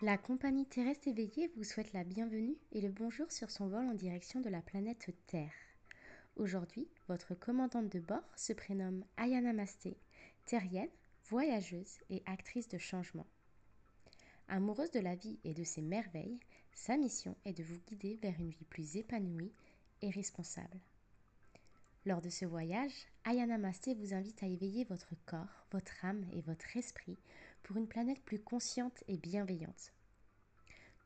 La 0.00 0.16
compagnie 0.16 0.64
terrestre 0.64 1.08
éveillée 1.08 1.50
vous 1.56 1.64
souhaite 1.64 1.92
la 1.92 2.04
bienvenue 2.04 2.56
et 2.70 2.80
le 2.80 2.88
bonjour 2.88 3.32
sur 3.32 3.50
son 3.50 3.66
vol 3.66 3.84
en 3.84 3.94
direction 3.94 4.40
de 4.40 4.48
la 4.48 4.62
planète 4.62 5.10
Terre. 5.26 5.50
Aujourd'hui, 6.36 6.86
votre 7.08 7.34
commandante 7.34 7.88
de 7.88 7.98
bord 7.98 8.22
se 8.36 8.52
prénomme 8.52 9.04
Ayana 9.16 9.52
Masté, 9.52 9.96
terrienne, 10.44 10.88
voyageuse 11.28 11.98
et 12.10 12.22
actrice 12.26 12.68
de 12.68 12.78
changement. 12.78 13.26
Amoureuse 14.46 14.92
de 14.92 15.00
la 15.00 15.16
vie 15.16 15.40
et 15.42 15.52
de 15.52 15.64
ses 15.64 15.82
merveilles, 15.82 16.38
sa 16.70 16.96
mission 16.96 17.36
est 17.44 17.58
de 17.58 17.64
vous 17.64 17.80
guider 17.88 18.20
vers 18.22 18.38
une 18.38 18.50
vie 18.50 18.66
plus 18.66 18.98
épanouie 18.98 19.52
et 20.02 20.10
responsable. 20.10 20.78
Lors 22.06 22.22
de 22.22 22.30
ce 22.30 22.44
voyage, 22.44 22.94
Ayana 23.24 23.58
Masté 23.58 23.94
vous 23.94 24.14
invite 24.14 24.44
à 24.44 24.46
éveiller 24.46 24.84
votre 24.84 25.16
corps, 25.26 25.66
votre 25.72 26.04
âme 26.04 26.24
et 26.32 26.40
votre 26.42 26.76
esprit 26.76 27.18
pour 27.62 27.76
une 27.76 27.88
planète 27.88 28.22
plus 28.24 28.40
consciente 28.40 29.04
et 29.08 29.16
bienveillante. 29.16 29.92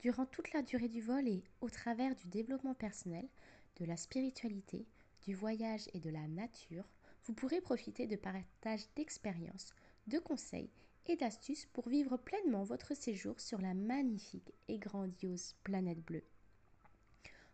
Durant 0.01 0.27
toute 0.27 0.53
la 0.53 0.63
durée 0.63 0.89
du 0.89 1.01
vol 1.01 1.29
et 1.29 1.45
au 1.61 1.71
travers 1.71 2.15
du 2.17 2.27
développement 2.29 2.75
personnel, 2.75 3.29
de 3.77 3.85
la 3.85 3.97
spiritualité, 3.97 4.87
du 5.23 5.35
voyage 5.35 5.89
et 5.95 6.01
de 6.01 6.11
la 6.11 6.27
nature, 6.27 6.85
vous 7.25 7.35
pourrez 7.35 7.61
profiter 7.61 8.07
de 8.07 8.17
partages 8.17 8.87
d'expériences, 8.97 9.75
de 10.09 10.19
conseils 10.19 10.71
et 11.07 11.17
d'astuces 11.17 11.67
pour 11.67 11.89
vivre 11.89 12.17
pleinement 12.17 12.65
votre 12.65 12.95
séjour 12.95 13.41
sur 13.41 13.61
la 13.61 13.75
magnifique 13.75 14.53
et 14.69 14.79
grandiose 14.79 15.55
planète 15.63 16.05
bleue. 16.05 16.25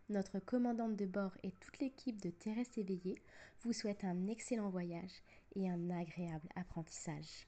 Notre 0.09 0.39
commandante 0.39 0.95
de 0.95 1.05
bord 1.05 1.37
et 1.43 1.51
toute 1.51 1.77
l'équipe 1.79 2.19
de 2.19 2.31
Terrestre 2.31 2.79
éveillée 2.79 3.21
vous 3.61 3.73
souhaitent 3.73 4.03
un 4.03 4.27
excellent 4.27 4.69
voyage 4.69 5.21
et 5.55 5.69
un 5.69 5.91
agréable 5.91 6.49
apprentissage. 6.55 7.47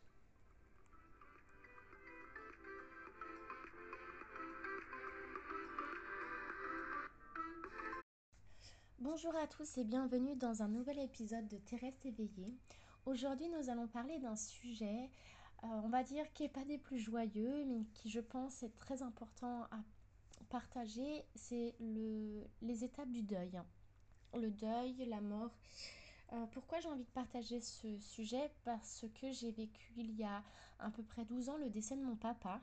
Bonjour 9.02 9.36
à 9.36 9.48
tous 9.48 9.80
et 9.80 9.84
bienvenue 9.84 10.36
dans 10.36 10.62
un 10.62 10.68
nouvel 10.68 11.00
épisode 11.00 11.48
de 11.48 11.58
Terrestre 11.58 12.06
éveillé. 12.06 12.54
Aujourd'hui, 13.08 13.50
nous 13.50 13.72
allons 13.72 13.88
parler 13.88 14.20
d'un 14.20 14.36
sujet, 14.36 15.10
euh, 15.64 15.68
on 15.84 15.90
va 15.90 16.04
dire, 16.04 16.32
qui 16.34 16.44
n'est 16.44 16.50
pas 16.50 16.66
des 16.66 16.78
plus 16.78 17.00
joyeux, 17.00 17.66
mais 17.66 17.84
qui, 17.96 18.12
je 18.12 18.20
pense, 18.20 18.62
est 18.62 18.78
très 18.78 19.02
important 19.02 19.64
à 19.72 19.80
partager. 20.50 21.26
C'est 21.34 21.74
le, 21.80 22.44
les 22.62 22.84
étapes 22.84 23.10
du 23.10 23.24
deuil. 23.24 23.60
Le 24.36 24.52
deuil, 24.52 25.04
la 25.08 25.20
mort. 25.20 25.50
Euh, 26.34 26.46
pourquoi 26.52 26.80
j'ai 26.80 26.90
envie 26.90 27.04
de 27.04 27.10
partager 27.10 27.60
ce 27.60 27.98
sujet? 27.98 28.52
Parce 28.66 29.06
que 29.20 29.32
j'ai 29.32 29.50
vécu 29.50 29.94
il 29.98 30.16
y 30.16 30.24
a 30.24 30.44
à 30.78 30.92
peu 30.92 31.02
près 31.02 31.26
12 31.26 31.50
ans 31.50 31.58
le 31.58 31.72
décès 31.72 31.96
de 31.96 32.04
mon 32.04 32.16
papa. 32.18 32.62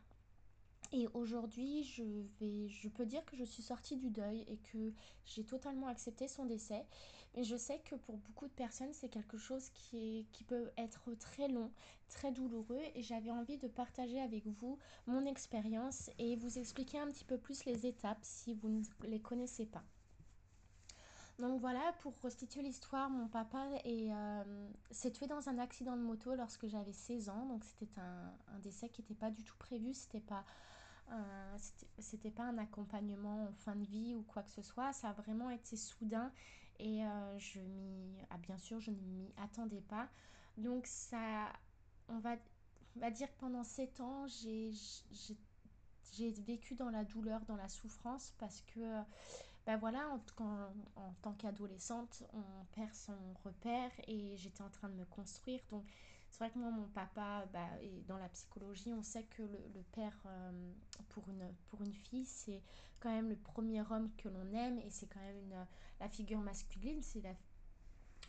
Et 0.92 1.06
aujourd'hui, 1.12 1.84
je, 1.84 2.02
vais, 2.40 2.68
je 2.68 2.88
peux 2.88 3.04
dire 3.04 3.24
que 3.26 3.36
je 3.36 3.44
suis 3.44 3.62
sortie 3.62 3.96
du 3.96 4.08
deuil 4.08 4.44
et 4.48 4.56
que 4.56 4.92
j'ai 5.26 5.44
totalement 5.44 5.86
accepté 5.86 6.28
son 6.28 6.46
décès. 6.46 6.86
Mais 7.36 7.44
je 7.44 7.56
sais 7.56 7.78
que 7.80 7.94
pour 7.94 8.16
beaucoup 8.16 8.46
de 8.48 8.52
personnes, 8.52 8.92
c'est 8.94 9.10
quelque 9.10 9.36
chose 9.36 9.68
qui, 9.74 10.26
qui 10.32 10.44
peut 10.44 10.70
être 10.78 11.14
très 11.20 11.48
long, 11.48 11.70
très 12.08 12.32
douloureux. 12.32 12.80
Et 12.94 13.02
j'avais 13.02 13.30
envie 13.30 13.58
de 13.58 13.68
partager 13.68 14.20
avec 14.20 14.46
vous 14.46 14.78
mon 15.06 15.26
expérience 15.26 16.10
et 16.18 16.36
vous 16.36 16.58
expliquer 16.58 16.98
un 16.98 17.08
petit 17.08 17.24
peu 17.24 17.36
plus 17.36 17.66
les 17.66 17.86
étapes 17.86 18.22
si 18.22 18.54
vous 18.54 18.70
ne 18.70 18.82
les 19.08 19.20
connaissez 19.20 19.66
pas. 19.66 19.84
Donc 21.38 21.60
voilà, 21.60 21.92
pour 22.00 22.14
restituer 22.22 22.62
l'histoire, 22.62 23.08
mon 23.10 23.28
papa 23.28 23.64
euh, 23.86 24.68
s'est 24.90 25.12
tué 25.12 25.28
dans 25.28 25.48
un 25.48 25.58
accident 25.58 25.96
de 25.96 26.02
moto 26.02 26.34
lorsque 26.34 26.66
j'avais 26.66 26.92
16 26.92 27.28
ans. 27.28 27.46
Donc 27.46 27.64
c'était 27.64 28.00
un, 28.00 28.58
décès 28.58 28.88
qui 28.88 29.02
n'était 29.02 29.14
pas 29.14 29.30
du 29.30 29.44
tout 29.44 29.56
prévu. 29.56 29.94
C'était 29.94 30.20
pas 30.20 30.44
euh, 31.12 31.56
c'était 31.98 32.32
pas 32.32 32.42
un 32.42 32.58
accompagnement 32.58 33.44
en 33.44 33.52
fin 33.52 33.76
de 33.76 33.84
vie 33.84 34.16
ou 34.16 34.22
quoi 34.22 34.42
que 34.42 34.50
ce 34.50 34.62
soit. 34.62 34.92
Ça 34.92 35.10
a 35.10 35.12
vraiment 35.12 35.48
été 35.50 35.76
soudain 35.76 36.32
et 36.80 37.04
euh, 37.04 37.38
je 37.38 37.60
m'y. 37.60 38.16
Ah, 38.30 38.38
bien 38.38 38.58
sûr, 38.58 38.80
je 38.80 38.90
ne 38.90 38.96
m'y 38.96 39.32
attendais 39.36 39.82
pas. 39.82 40.08
Donc, 40.56 40.86
ça. 40.86 41.52
On 42.08 42.18
va, 42.18 42.36
on 42.96 43.00
va 43.00 43.10
dire 43.10 43.28
que 43.28 43.38
pendant 43.38 43.62
7 43.62 44.00
ans, 44.00 44.26
j'ai 44.26 44.72
j'ai 46.18 46.30
vécu 46.30 46.74
dans 46.74 46.90
la 46.90 47.04
douleur, 47.04 47.40
dans 47.46 47.56
la 47.56 47.68
souffrance 47.68 48.34
parce 48.38 48.62
que, 48.62 49.02
ben 49.68 49.76
voilà, 49.76 50.08
en, 50.08 51.12
tant 51.20 51.34
qu'adolescente, 51.34 52.22
on 52.32 52.64
perd 52.72 52.94
son 52.94 53.34
repère 53.44 53.90
et 54.06 54.34
j'étais 54.38 54.62
en 54.62 54.70
train 54.70 54.88
de 54.88 54.94
me 54.94 55.04
construire. 55.04 55.60
Donc, 55.70 55.84
c'est 56.30 56.38
vrai 56.38 56.48
que 56.50 56.58
moi, 56.58 56.70
mon 56.70 56.86
papa, 56.86 57.44
bah, 57.52 57.68
et 57.82 58.00
dans 58.06 58.16
la 58.16 58.30
psychologie, 58.30 58.94
on 58.94 59.02
sait 59.02 59.24
que 59.24 59.42
le, 59.42 59.82
père 59.92 60.16
euh, 60.24 60.72
pour, 61.10 61.28
une, 61.82 61.92
fille, 61.92 62.24
c'est 62.24 62.62
quand 62.98 63.10
même 63.10 63.28
le 63.28 63.36
premier 63.36 63.82
homme 63.82 64.10
que 64.16 64.30
l'on 64.30 64.50
aime 64.54 64.78
et 64.78 64.88
c'est 64.88 65.06
quand 65.06 65.20
même 65.20 65.66
la 66.00 66.08
figure 66.08 66.40
masculine. 66.40 67.02
C'est 67.02 67.22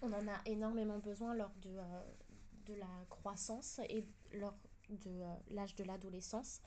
on 0.02 0.12
en 0.12 0.28
a 0.28 0.42
énormément 0.46 1.00
besoin 1.00 1.34
lors 1.36 1.56
de, 1.62 1.70
euh, 1.70 2.76
la 2.76 3.06
croissance 3.10 3.80
et 3.88 4.06
lors 4.34 4.58
de 4.90 5.10
euh, 5.10 5.36
l'âge 5.52 5.74
de 5.76 5.86
l'adolescence. 5.86 6.60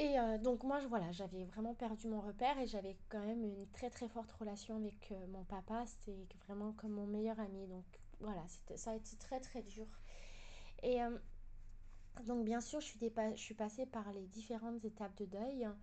Et 0.00 0.16
donc 0.42 0.62
moi, 0.62 0.80
voilà, 0.88 1.10
j'avais 1.10 1.44
vraiment 1.44 1.74
perdu 1.74 2.06
mon 2.06 2.20
repère 2.20 2.56
et 2.60 2.66
j'avais 2.68 2.96
quand 3.08 3.24
même 3.24 3.42
une 3.44 3.66
très 3.72 3.90
très 3.90 4.08
forte 4.08 4.30
relation 4.32 4.76
avec 4.76 5.12
mon 5.32 5.42
papa. 5.44 5.84
C'était 5.86 6.26
vraiment 6.46 6.72
comme 6.72 6.92
mon 6.92 7.06
meilleur 7.06 7.38
ami. 7.40 7.66
Donc 7.66 7.84
voilà, 8.20 8.44
ça 8.76 8.92
a 8.92 8.94
été 8.94 9.16
très 9.16 9.40
très 9.40 9.62
dur. 9.62 9.86
Et 10.82 11.02
euh, 11.02 11.18
donc 12.26 12.44
bien 12.44 12.60
sûr, 12.60 12.80
je 12.80 12.86
suis, 12.86 12.98
je 13.00 13.54
passée 13.54 13.86
par 13.86 14.12
les 14.12 14.26
différentes 14.26 14.84
étapes 14.84 15.16
de 15.16 15.26
deuil 15.26 15.64
hein, 15.64 15.76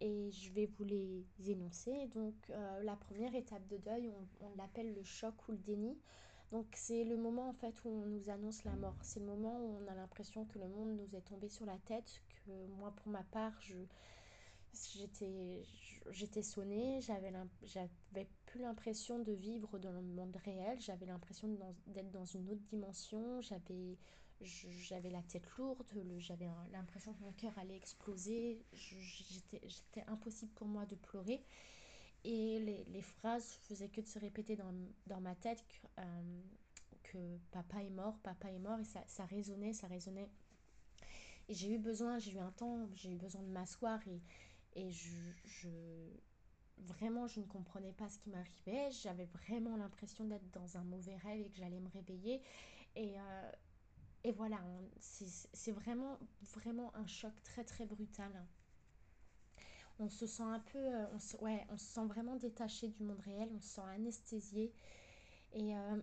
et 0.00 0.30
je 0.30 0.52
vais 0.52 0.66
vous 0.66 0.84
les 0.84 1.26
énoncer. 1.46 2.06
Donc 2.14 2.34
euh, 2.50 2.82
la 2.82 2.96
première 2.96 3.34
étape 3.34 3.66
de 3.68 3.76
deuil, 3.78 4.12
on, 4.40 4.46
on 4.46 4.54
l'appelle 4.56 4.94
le 4.94 5.02
choc 5.04 5.34
ou 5.48 5.52
le 5.52 5.58
déni. 5.58 5.98
Donc 6.52 6.66
c'est 6.74 7.04
le 7.04 7.16
moment 7.16 7.48
en 7.48 7.54
fait 7.54 7.74
où 7.84 7.88
on 7.88 8.06
nous 8.06 8.28
annonce 8.30 8.64
la 8.64 8.76
mort. 8.76 8.96
C'est 9.02 9.20
le 9.20 9.26
moment 9.26 9.58
où 9.58 9.78
on 9.82 9.88
a 9.90 9.94
l'impression 9.94 10.44
que 10.44 10.58
le 10.58 10.68
monde 10.68 10.96
nous 10.96 11.16
est 11.16 11.22
tombé 11.22 11.48
sur 11.48 11.64
la 11.66 11.78
tête, 11.78 12.22
moi 12.78 12.92
pour 12.96 13.08
ma 13.08 13.22
part, 13.24 13.52
je 13.60 13.76
j'étais 14.94 15.64
j'étais 16.10 16.42
sonnée, 16.42 17.00
j'avais 17.02 17.32
j'avais 17.62 18.28
plus 18.46 18.60
l'impression 18.60 19.18
de 19.18 19.32
vivre 19.32 19.78
dans 19.78 19.92
le 19.92 20.02
monde 20.02 20.36
réel, 20.44 20.80
j'avais 20.80 21.06
l'impression 21.06 21.48
d'être 21.86 22.10
dans 22.10 22.24
une 22.24 22.50
autre 22.50 22.62
dimension, 22.70 23.40
j'avais 23.40 23.98
j'avais 24.40 25.10
la 25.10 25.22
tête 25.22 25.48
lourde, 25.56 25.86
j'avais 26.18 26.48
l'impression 26.72 27.12
que 27.12 27.22
mon 27.22 27.32
cœur 27.32 27.56
allait 27.58 27.76
exploser, 27.76 28.64
j'étais 28.72 30.04
impossible 30.08 30.52
pour 30.52 30.66
moi 30.66 30.84
de 30.86 30.96
pleurer. 30.96 31.40
Et 32.24 32.60
les, 32.60 32.84
les, 32.84 33.02
phrases 33.02 33.58
faisaient 33.62 33.88
que 33.88 34.00
de 34.00 34.06
se 34.06 34.18
répéter 34.18 34.54
dans, 34.54 34.72
dans 35.08 35.20
ma 35.20 35.34
tête 35.34 35.64
que, 35.66 36.02
euh, 36.02 36.40
que, 37.02 37.38
papa 37.50 37.82
est 37.82 37.90
mort, 37.90 38.16
papa 38.22 38.48
est 38.48 38.60
mort, 38.60 38.78
et 38.78 38.84
ça, 38.84 39.02
ça 39.08 39.24
résonnait, 39.24 39.72
ça 39.72 39.88
résonnait. 39.88 40.28
Et 41.48 41.54
j'ai 41.54 41.72
eu 41.74 41.78
besoin, 41.78 42.18
j'ai 42.18 42.32
eu 42.32 42.38
un 42.38 42.52
temps, 42.52 42.88
j'ai 42.94 43.10
eu 43.12 43.16
besoin 43.16 43.42
de 43.42 43.48
m'asseoir 43.48 44.00
et, 44.08 44.22
et 44.74 44.90
je, 44.90 45.68
vraiment, 46.78 47.26
je 47.26 47.40
ne 47.40 47.46
comprenais 47.46 47.92
pas 47.92 48.08
ce 48.08 48.18
qui 48.18 48.30
m'arrivait. 48.30 48.90
J'avais 48.90 49.26
vraiment 49.26 49.76
l'impression 49.76 50.24
d'être 50.24 50.50
dans 50.52 50.76
un 50.76 50.84
mauvais 50.84 51.16
rêve 51.16 51.40
et 51.46 51.50
que 51.50 51.56
j'allais 51.56 51.80
me 51.80 51.88
réveiller. 51.88 52.40
Et, 52.96 53.18
euh, 53.18 53.50
et 54.24 54.32
voilà, 54.32 54.60
c'est 55.00 55.72
vraiment, 55.72 56.18
vraiment 56.54 56.94
un 56.96 57.06
choc 57.06 57.32
très, 57.44 57.64
très 57.64 57.86
brutal. 57.86 58.32
On 59.98 60.08
se 60.08 60.26
sent 60.26 60.42
un 60.42 60.60
peu, 60.60 60.78
euh, 60.78 61.06
on 61.14 61.18
se, 61.18 61.36
ouais, 61.38 61.64
on 61.70 61.76
se 61.76 61.84
sent 61.84 62.04
vraiment 62.06 62.36
détaché 62.36 62.88
du 62.88 63.02
monde 63.04 63.20
réel, 63.20 63.48
on 63.54 63.60
se 63.60 63.68
sent 63.68 63.82
anesthésié. 63.94 64.72
Et, 65.52 65.76
euh, 65.76 66.00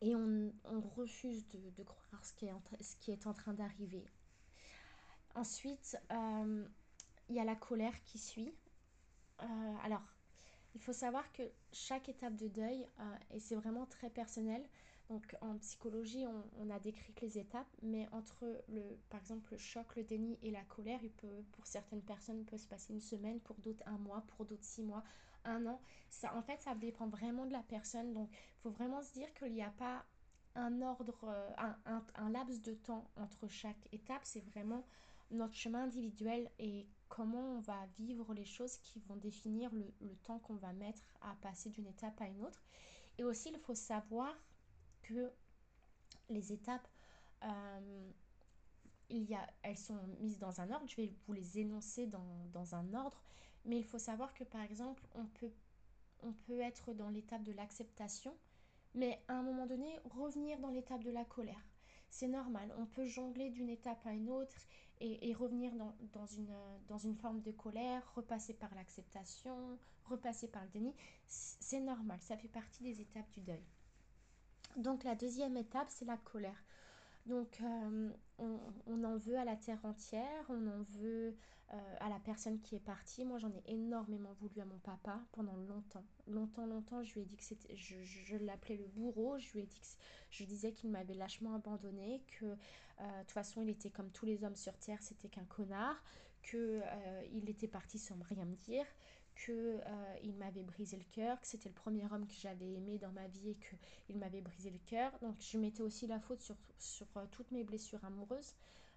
et 0.00 0.14
on, 0.14 0.52
on, 0.64 0.80
refuse 0.80 1.46
de, 1.48 1.58
de, 1.76 1.82
croire 1.82 2.24
ce 2.24 2.32
qui 2.34 2.46
est 2.46 2.52
en, 2.52 2.62
ce 2.80 2.96
qui 2.96 3.10
est 3.10 3.26
en 3.26 3.34
train 3.34 3.52
d'arriver. 3.52 4.04
Ensuite, 5.34 5.96
il 6.10 7.34
y 7.34 7.38
a 7.38 7.44
la 7.44 7.56
colère 7.56 8.02
qui 8.04 8.18
suit. 8.18 8.52
Euh, 9.42 9.46
alors, 9.84 10.02
il 10.74 10.80
faut 10.80 10.92
savoir 10.92 11.30
que 11.32 11.42
chaque 11.72 12.08
étape 12.08 12.36
de 12.36 12.48
deuil, 12.48 12.86
euh, 12.98 13.16
et 13.34 13.40
c'est 13.40 13.54
vraiment 13.54 13.86
très 13.86 14.10
personnel, 14.10 14.62
donc 15.08 15.36
en 15.40 15.58
psychologie, 15.58 16.24
on, 16.60 16.70
a 16.70 16.78
décrit 16.78 17.12
les 17.20 17.38
étapes, 17.38 17.66
mais 17.82 18.08
entre 18.12 18.44
le, 18.68 18.80
par 19.08 19.18
exemple, 19.18 19.50
le 19.50 19.58
choc, 19.58 19.96
le 19.96 20.04
déni 20.04 20.38
et 20.40 20.52
la 20.52 20.62
colère, 20.62 21.00
il 21.02 21.10
peut, 21.10 21.42
pour 21.50 21.66
certaines 21.66 22.02
personnes, 22.02 22.38
il 22.38 22.44
peut 22.44 22.58
se 22.58 22.68
passer 22.68 22.92
une 22.92 23.00
semaine, 23.00 23.40
pour 23.40 23.56
d'autres 23.56 23.82
un 23.86 23.98
mois, 23.98 24.22
pour 24.36 24.46
d'autres 24.46 24.62
six 24.62 24.82
mois, 24.82 25.02
un 25.44 25.66
an. 25.66 25.80
Ça, 26.08 26.34
en 26.36 26.42
fait, 26.42 26.60
ça 26.60 26.74
dépend 26.74 27.08
vraiment 27.08 27.46
de 27.46 27.52
la 27.52 27.62
personne. 27.62 28.12
Donc, 28.12 28.30
il 28.32 28.60
faut 28.62 28.70
vraiment 28.70 29.02
se 29.02 29.12
dire 29.12 29.32
qu'il 29.34 29.52
n'y 29.52 29.62
a 29.62 29.70
pas 29.70 30.04
un 30.54 30.82
ordre, 30.82 31.24
euh, 31.24 31.50
un, 31.86 32.04
un, 32.16 32.30
laps 32.30 32.60
de 32.62 32.74
temps 32.74 33.04
entre 33.16 33.48
chaque 33.48 33.88
étape. 33.92 34.22
C'est 34.24 34.44
vraiment 34.52 34.84
notre 35.30 35.54
chemin 35.54 35.84
individuel 35.84 36.50
et 36.58 36.86
comment 37.08 37.56
on 37.56 37.60
va 37.60 37.86
vivre 37.98 38.34
les 38.34 38.44
choses 38.44 38.78
qui 38.78 39.00
vont 39.00 39.16
définir 39.16 39.70
le, 39.72 40.14
temps 40.24 40.38
qu'on 40.38 40.54
va 40.54 40.72
mettre 40.72 41.02
à 41.20 41.34
passer 41.42 41.70
d'une 41.70 41.86
étape 41.86 42.20
à 42.20 42.26
une 42.26 42.42
autre. 42.42 42.62
Et 43.18 43.24
aussi, 43.24 43.50
il 43.50 43.58
faut 43.58 43.74
savoir 43.74 44.34
que 45.02 45.30
les 46.28 46.52
étapes, 46.52 46.86
euh, 47.44 48.10
il 49.08 49.24
y 49.24 49.34
a, 49.34 49.46
elles 49.62 49.76
sont 49.76 49.98
mises 50.20 50.38
dans 50.38 50.60
un 50.60 50.70
ordre, 50.70 50.86
je 50.86 50.96
vais 50.96 51.12
vous 51.26 51.32
les 51.32 51.58
énoncer 51.58 52.06
dans, 52.06 52.46
dans 52.52 52.74
un 52.74 52.94
ordre, 52.94 53.20
mais 53.64 53.78
il 53.78 53.84
faut 53.84 53.98
savoir 53.98 54.34
que 54.34 54.44
par 54.44 54.62
exemple, 54.62 55.02
on 55.14 55.24
peut, 55.24 55.50
on 56.22 56.32
peut 56.32 56.60
être 56.60 56.92
dans 56.92 57.08
l'étape 57.08 57.42
de 57.42 57.52
l'acceptation, 57.52 58.34
mais 58.94 59.22
à 59.28 59.34
un 59.34 59.42
moment 59.42 59.66
donné, 59.66 59.98
revenir 60.10 60.58
dans 60.58 60.70
l'étape 60.70 61.04
de 61.04 61.10
la 61.10 61.24
colère. 61.24 61.64
C'est 62.08 62.28
normal, 62.28 62.74
on 62.76 62.86
peut 62.86 63.06
jongler 63.06 63.50
d'une 63.50 63.68
étape 63.68 64.04
à 64.06 64.12
une 64.12 64.30
autre 64.30 64.56
et, 65.02 65.32
revenir 65.32 65.74
dans, 65.76 65.94
dans, 66.12 66.26
une, 66.26 66.52
dans 66.88 66.98
une 66.98 67.14
forme 67.14 67.40
de 67.40 67.52
colère, 67.52 68.02
repasser 68.14 68.52
par 68.52 68.74
l'acceptation, 68.74 69.78
repasser 70.04 70.48
par 70.48 70.62
le 70.64 70.68
déni. 70.68 70.94
C'est 71.26 71.80
normal, 71.80 72.18
ça 72.20 72.36
fait 72.36 72.48
partie 72.48 72.82
des 72.82 73.00
étapes 73.00 73.30
du 73.30 73.40
deuil. 73.40 73.64
Donc 74.76 75.04
la 75.04 75.14
deuxième 75.14 75.56
étape, 75.56 75.88
c'est 75.88 76.04
la 76.04 76.18
colère. 76.18 76.62
Donc 77.26 77.60
euh, 77.62 78.10
on, 78.38 79.04
en 79.04 79.16
veut 79.16 79.38
à 79.38 79.44
la 79.44 79.56
terre 79.56 79.84
entière, 79.84 80.44
on 80.48 80.66
en 80.66 80.82
veut 80.98 81.34
euh, 81.72 81.96
à 82.00 82.08
la 82.08 82.18
personne 82.18 82.60
qui 82.60 82.76
est 82.76 82.80
partie. 82.80 83.24
Moi 83.24 83.38
j'en 83.38 83.50
ai 83.50 83.62
énormément 83.66 84.32
voulu 84.40 84.60
à 84.60 84.64
mon 84.64 84.78
papa 84.78 85.20
pendant 85.32 85.56
longtemps. 85.56 86.04
Longtemps, 86.26 86.66
longtemps, 86.66 87.02
je 87.02 87.14
lui 87.14 87.22
ai 87.22 87.24
dit 87.24 87.36
que 87.36 87.44
c'était. 87.44 87.76
Je, 87.76 88.36
l'appelais 88.36 88.76
le 88.76 88.86
bourreau, 88.86 89.38
je 89.38 89.52
lui 89.52 89.60
ai 89.60 89.66
dit 89.66 89.78
que 89.78 89.86
je 90.30 90.44
disais 90.44 90.72
qu'il 90.72 90.90
m'avait 90.90 91.14
lâchement 91.14 91.54
abandonné, 91.54 92.22
que 92.38 92.46
euh, 92.46 92.54
de 92.98 93.20
toute 93.20 93.32
façon 93.32 93.62
il 93.62 93.68
était 93.68 93.90
comme 93.90 94.10
tous 94.10 94.26
les 94.26 94.44
hommes 94.44 94.56
sur 94.56 94.76
terre, 94.78 95.02
c'était 95.02 95.28
qu'un 95.28 95.44
connard, 95.44 96.02
qu'il 96.42 96.82
il 97.32 97.48
était 97.50 97.68
parti 97.68 97.98
sans 97.98 98.16
rien 98.28 98.44
me 98.44 98.56
dire, 98.56 98.86
qu'il 99.44 99.54
euh, 99.54 100.16
il 100.22 100.34
m'avait 100.34 100.62
brisé 100.62 100.96
le 100.96 101.04
cœur, 101.12 101.40
que 101.40 101.46
c'était 101.46 101.68
le 101.68 101.74
premier 101.74 102.04
homme 102.12 102.26
que 102.26 102.34
j'avais 102.34 102.72
aimé 102.72 102.98
dans 102.98 103.12
ma 103.12 103.26
vie 103.28 103.50
et 103.50 103.56
qu'il 103.56 104.18
m'avait 104.18 104.40
brisé 104.40 104.70
le 104.70 104.78
cœur. 104.86 105.12
Donc 105.20 105.36
je 105.40 105.58
mettais 105.58 105.82
aussi 105.82 106.06
la 106.06 106.20
faute 106.20 106.40
sur, 106.40 106.56
sur 106.78 107.06
euh, 107.16 107.24
toutes 107.30 107.50
mes 107.50 107.64
blessures 107.64 108.04
amoureuses. 108.04 108.54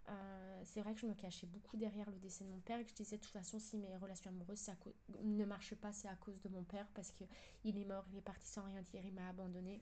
Euh, 0.10 0.62
c'est 0.66 0.82
vrai 0.82 0.94
que 0.94 1.00
je 1.00 1.06
me 1.06 1.14
cachais 1.14 1.48
beaucoup 1.48 1.78
derrière 1.78 2.10
le 2.10 2.18
décès 2.18 2.44
de 2.44 2.50
mon 2.50 2.60
père 2.60 2.80
et 2.80 2.84
que 2.84 2.90
je 2.90 2.96
disais 2.96 3.18
de 3.18 3.22
toute 3.22 3.32
façon 3.32 3.58
si 3.58 3.78
mes 3.78 3.96
relations 3.98 4.30
amoureuses 4.30 4.70
ne 5.24 5.46
marchent 5.46 5.76
pas 5.76 5.94
c'est 5.94 6.10
à 6.10 6.16
cause 6.16 6.38
de 6.42 6.50
mon 6.50 6.64
père 6.64 6.88
parce 6.94 7.12
qu'il 7.12 7.78
est 7.78 7.86
mort, 7.86 8.04
il 8.12 8.18
est 8.18 8.22
parti 8.22 8.46
sans 8.46 8.64
rien 8.64 8.82
dire, 8.82 9.02
il 9.06 9.14
m'a 9.14 9.30
abandonné. 9.30 9.82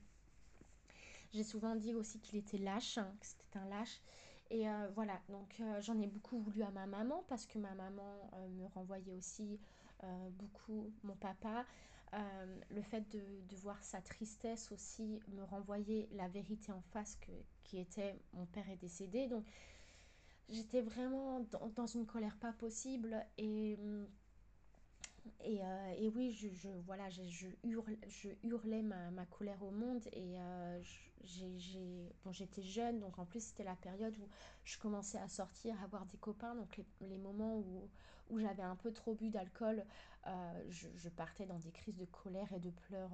J'ai 1.32 1.44
souvent 1.44 1.74
dit 1.74 1.94
aussi 1.94 2.20
qu'il 2.20 2.38
était 2.38 2.58
lâche, 2.58 2.98
hein, 2.98 3.12
que 3.18 3.26
c'était 3.26 3.58
un 3.58 3.68
lâche. 3.68 4.00
Et 4.50 4.66
voilà, 4.94 5.18
donc 5.30 5.62
j'en 5.80 5.98
ai 5.98 6.06
beaucoup 6.06 6.38
voulu 6.38 6.62
à 6.62 6.70
ma 6.70 6.84
maman 6.84 7.24
parce 7.26 7.46
que 7.46 7.58
ma 7.58 7.74
maman 7.74 8.30
me 8.50 8.66
renvoyait 8.66 9.14
aussi 9.14 9.58
euh, 10.04 10.30
beaucoup 10.30 10.92
mon 11.04 11.14
papa. 11.14 11.64
Euh, 12.14 12.60
le 12.70 12.82
fait 12.82 13.08
de, 13.10 13.20
de, 13.48 13.56
voir 13.56 13.82
sa 13.82 14.02
tristesse 14.02 14.70
aussi 14.72 15.20
me 15.28 15.42
renvoyait 15.44 16.08
la 16.12 16.28
vérité 16.28 16.72
en 16.72 16.82
face 16.92 17.16
que, 17.16 17.32
qui 17.64 17.78
était 17.78 18.18
mon 18.34 18.44
père 18.46 18.68
est 18.68 18.76
décédé. 18.76 19.28
Donc 19.28 19.44
j'étais 20.52 20.82
vraiment 20.82 21.46
dans, 21.76 21.86
une 21.86 22.06
colère 22.06 22.36
pas 22.36 22.52
possible 22.52 23.16
et 23.38 23.78
et, 25.44 25.60
euh, 25.62 25.94
et, 25.98 26.08
oui, 26.08 26.32
je, 26.32 26.68
voilà, 26.84 27.08
je, 27.10 27.46
hurle, 27.62 27.96
je 28.08 28.28
hurlais 28.42 28.82
ma, 28.82 29.24
colère 29.26 29.62
au 29.62 29.70
monde 29.70 30.04
et 30.12 30.36
euh, 30.36 30.80
bon, 32.24 32.32
j'étais 32.32 32.62
jeune, 32.62 32.98
donc 33.00 33.18
en 33.18 33.24
plus 33.24 33.40
c'était 33.40 33.64
la 33.64 33.76
période 33.76 34.16
où 34.18 34.28
je 34.64 34.78
commençais 34.78 35.18
à 35.18 35.28
sortir, 35.28 35.80
à 35.80 35.84
avoir 35.84 36.06
des 36.06 36.16
copains, 36.16 36.54
donc 36.54 36.80
les, 37.00 37.18
moments 37.18 37.56
où, 37.56 37.88
j'avais 38.38 38.62
un 38.62 38.76
peu 38.76 38.92
trop 38.92 39.14
bu 39.14 39.30
d'alcool, 39.30 39.84
euh, 40.26 40.62
je, 40.70 40.88
je, 40.96 41.08
partais 41.08 41.46
dans 41.46 41.58
des 41.58 41.70
crises 41.70 41.96
de 41.96 42.06
colère 42.06 42.52
et 42.52 42.60
de 42.60 42.70
pleurs 42.70 43.12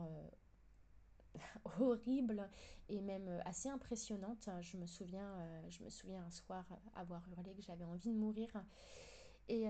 euh, 1.81 1.85
horribles 1.85 2.49
et 2.88 3.00
même 3.00 3.29
assez 3.44 3.69
impressionnantes. 3.69 4.49
Je 4.61 4.76
me 4.76 4.87
souviens, 4.87 5.29
euh, 5.29 5.70
je 5.70 5.82
me 5.82 5.90
souviens 5.90 6.23
un 6.25 6.31
soir 6.31 6.64
avoir 6.94 7.23
hurlé 7.31 7.55
que 7.55 7.62
j'avais 7.62 7.85
envie 7.85 8.11
de 8.11 8.19
mourir 8.19 8.49
et 9.49 9.67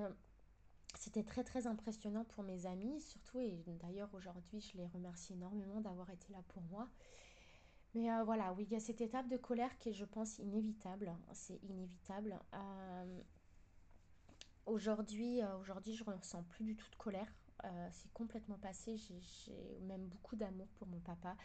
c'était 0.97 1.23
très 1.23 1.45
très 1.45 1.69
impressionnant 1.69 2.25
pour 2.25 2.43
mes 2.43 2.67
amis, 2.67 3.01
surtout, 3.01 3.39
et 3.39 3.63
d'ailleurs 3.67 4.13
aujourd'hui 4.13 4.61
je 4.61 4.77
les 4.77 4.87
remercie 4.87 5.35
énormément 5.35 5.81
d'avoir 5.81 6.11
été 6.11 6.33
là 6.33 6.43
pour 6.49 6.63
moi. 6.65 6.89
Mais 7.95 8.11
euh, 8.11 8.23
voilà, 8.25 8.53
oui, 8.53 8.65
il 8.65 8.73
y 8.73 8.77
a 8.77 8.81
cette 8.81 9.01
étape 9.01 9.29
de 9.29 9.37
colère 9.37 9.77
qui 9.79 9.91
est, 9.91 9.93
je 9.93 10.05
pense, 10.05 10.39
inévitable. 10.39 11.13
C'est 11.33 11.59
inévitable. 11.65 12.39
Euh, 12.55 13.21
aujourd'hui, 14.67 15.43
euh, 15.43 15.57
aujourd'hui, 15.59 15.95
je 15.95 16.05
ne 16.05 16.15
ressens 16.15 16.43
plus 16.45 16.65
du 16.65 16.77
tout 16.77 16.89
de 16.91 16.97
colère. 16.97 17.33
Euh, 17.65 17.89
c'est 17.93 18.13
complètement 18.13 18.59
passé. 18.59 18.97
J'ai 18.97 19.81
même 19.83 20.07
beaucoup 20.07 20.37
d'amour 20.37 20.69
pour 20.79 20.87
mon 20.89 21.01
papa. 21.01 21.37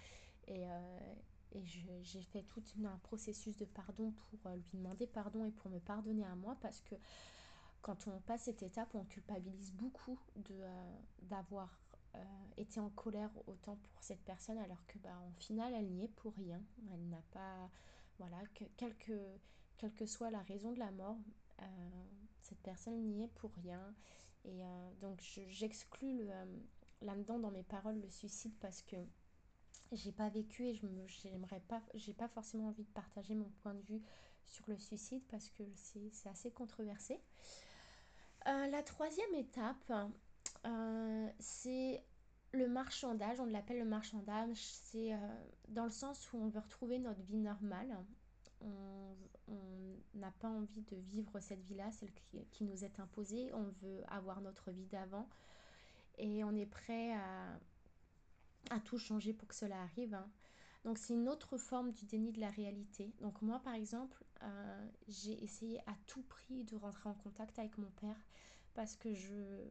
Et, 0.47 0.67
euh, 0.67 1.13
et 1.53 1.63
j'ai 1.65 2.21
fait 2.21 2.43
tout 2.43 2.63
un 2.85 2.97
processus 3.03 3.57
de 3.57 3.65
pardon 3.65 4.11
pour 4.11 4.49
lui 4.51 4.63
demander 4.73 5.07
pardon 5.07 5.45
et 5.45 5.51
pour 5.51 5.69
me 5.69 5.79
pardonner 5.79 6.25
à 6.25 6.35
moi 6.35 6.57
parce 6.61 6.81
que 6.81 6.95
quand 7.81 8.07
on 8.07 8.19
passe 8.21 8.43
cette 8.43 8.63
étape, 8.63 8.89
on 8.95 9.03
culpabilise 9.03 9.73
beaucoup 9.73 10.17
euh, 10.49 10.97
d'avoir 11.21 11.69
euh, 12.15 12.19
été 12.57 12.79
en 12.79 12.89
colère 12.89 13.29
autant 13.47 13.75
pour 13.75 14.01
cette 14.01 14.23
personne 14.23 14.57
alors 14.57 14.83
que 14.87 14.97
bah, 14.99 15.19
en 15.27 15.31
final 15.33 15.73
elle 15.75 15.89
n'y 15.89 16.05
est 16.05 16.15
pour 16.15 16.33
rien. 16.33 16.61
Elle 16.91 17.07
n'a 17.09 17.21
pas 17.31 17.69
voilà 18.19 18.37
que 18.55 18.63
quelle 18.77 18.95
que, 18.95 20.05
soit 20.05 20.31
la 20.31 20.41
raison 20.43 20.71
de 20.71 20.79
la 20.79 20.91
mort, 20.91 21.17
euh, 21.61 21.65
cette 22.41 22.61
personne 22.61 23.01
n'y 23.03 23.23
est 23.23 23.33
pour 23.35 23.51
rien. 23.61 23.93
Et 24.45 24.63
euh, 24.63 24.91
donc 25.01 25.21
j'exclus 25.21 26.29
euh, 26.29 26.45
là-dedans 27.01 27.39
dans 27.39 27.51
mes 27.51 27.63
paroles 27.63 27.99
le 28.01 28.09
suicide 28.09 28.53
parce 28.59 28.81
que 28.81 28.97
j'ai 29.91 30.11
pas 30.11 30.29
vécu 30.29 30.65
et 30.65 30.75
je 30.75 30.85
me 30.85 31.07
j'aimerais 31.07 31.61
pas 31.61 31.81
j'ai 31.93 32.13
pas 32.13 32.27
forcément 32.27 32.69
envie 32.69 32.83
de 32.83 32.91
partager 32.91 33.35
mon 33.35 33.49
point 33.61 33.73
de 33.73 33.81
vue 33.81 34.01
sur 34.45 34.65
le 34.67 34.77
suicide 34.77 35.23
parce 35.29 35.49
que 35.49 35.63
c'est 35.75 36.29
assez 36.29 36.51
controversé. 36.51 37.19
Euh, 38.47 38.67
la 38.67 38.83
troisième 38.83 39.33
étape, 39.35 39.93
c'est 41.39 42.03
le 42.51 42.67
marchandage. 42.67 43.39
On 43.39 43.45
l'appelle 43.45 43.79
le 43.79 43.85
marchandage. 43.85 44.57
C'est 44.57 45.11
dans 45.69 45.85
le 45.85 45.91
sens 45.91 46.31
où 46.33 46.37
on 46.37 46.49
veut 46.49 46.59
retrouver 46.59 46.99
notre 46.99 47.21
vie 47.21 47.37
normale. 47.37 47.97
On 48.63 49.97
n'a 50.13 50.31
pas 50.31 50.49
envie 50.49 50.81
de 50.83 50.95
vivre 50.95 51.39
cette 51.39 51.61
vie-là, 51.63 51.91
celle 51.91 52.11
qui, 52.51 52.63
nous 52.63 52.83
est 52.83 52.99
imposée. 52.99 53.51
On 53.53 53.69
veut 53.81 54.01
avoir 54.07 54.41
notre 54.41 54.71
vie 54.71 54.85
d'avant. 54.85 55.27
Et 56.17 56.43
on 56.43 56.55
est 56.55 56.65
prêt 56.65 57.13
à, 57.13 58.79
tout 58.85 58.97
changer 58.97 59.33
pour 59.33 59.47
que 59.47 59.55
cela 59.55 59.81
arrive. 59.81 60.13
Hein. 60.13 60.29
Donc 60.83 60.97
c'est 60.97 61.13
une 61.13 61.29
autre 61.29 61.57
forme 61.57 61.91
du 61.91 62.05
déni 62.05 62.31
de 62.31 62.39
la 62.39 62.49
réalité. 62.49 63.13
Donc 63.21 63.41
moi 63.41 63.59
par 63.59 63.73
exemple, 63.73 64.23
euh, 64.41 64.87
j'ai 65.07 65.41
essayé 65.43 65.79
à 65.81 65.95
tout 66.07 66.23
prix 66.23 66.63
de 66.63 66.75
rentrer 66.75 67.09
en 67.09 67.13
contact 67.13 67.57
avec 67.59 67.77
mon 67.77 67.89
père 67.91 68.19
parce 68.73 68.95
que 68.95 69.13
je, 69.13 69.65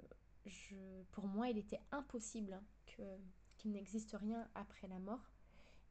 je, 0.47 0.76
pour 1.12 1.26
moi 1.26 1.49
il 1.49 1.59
était 1.59 1.81
impossible 1.90 2.55
hein, 2.55 2.62
qu'il 3.59 3.73
n'existe 3.73 4.16
rien 4.19 4.49
après 4.55 4.88
la 4.88 4.99
mort. 4.99 5.32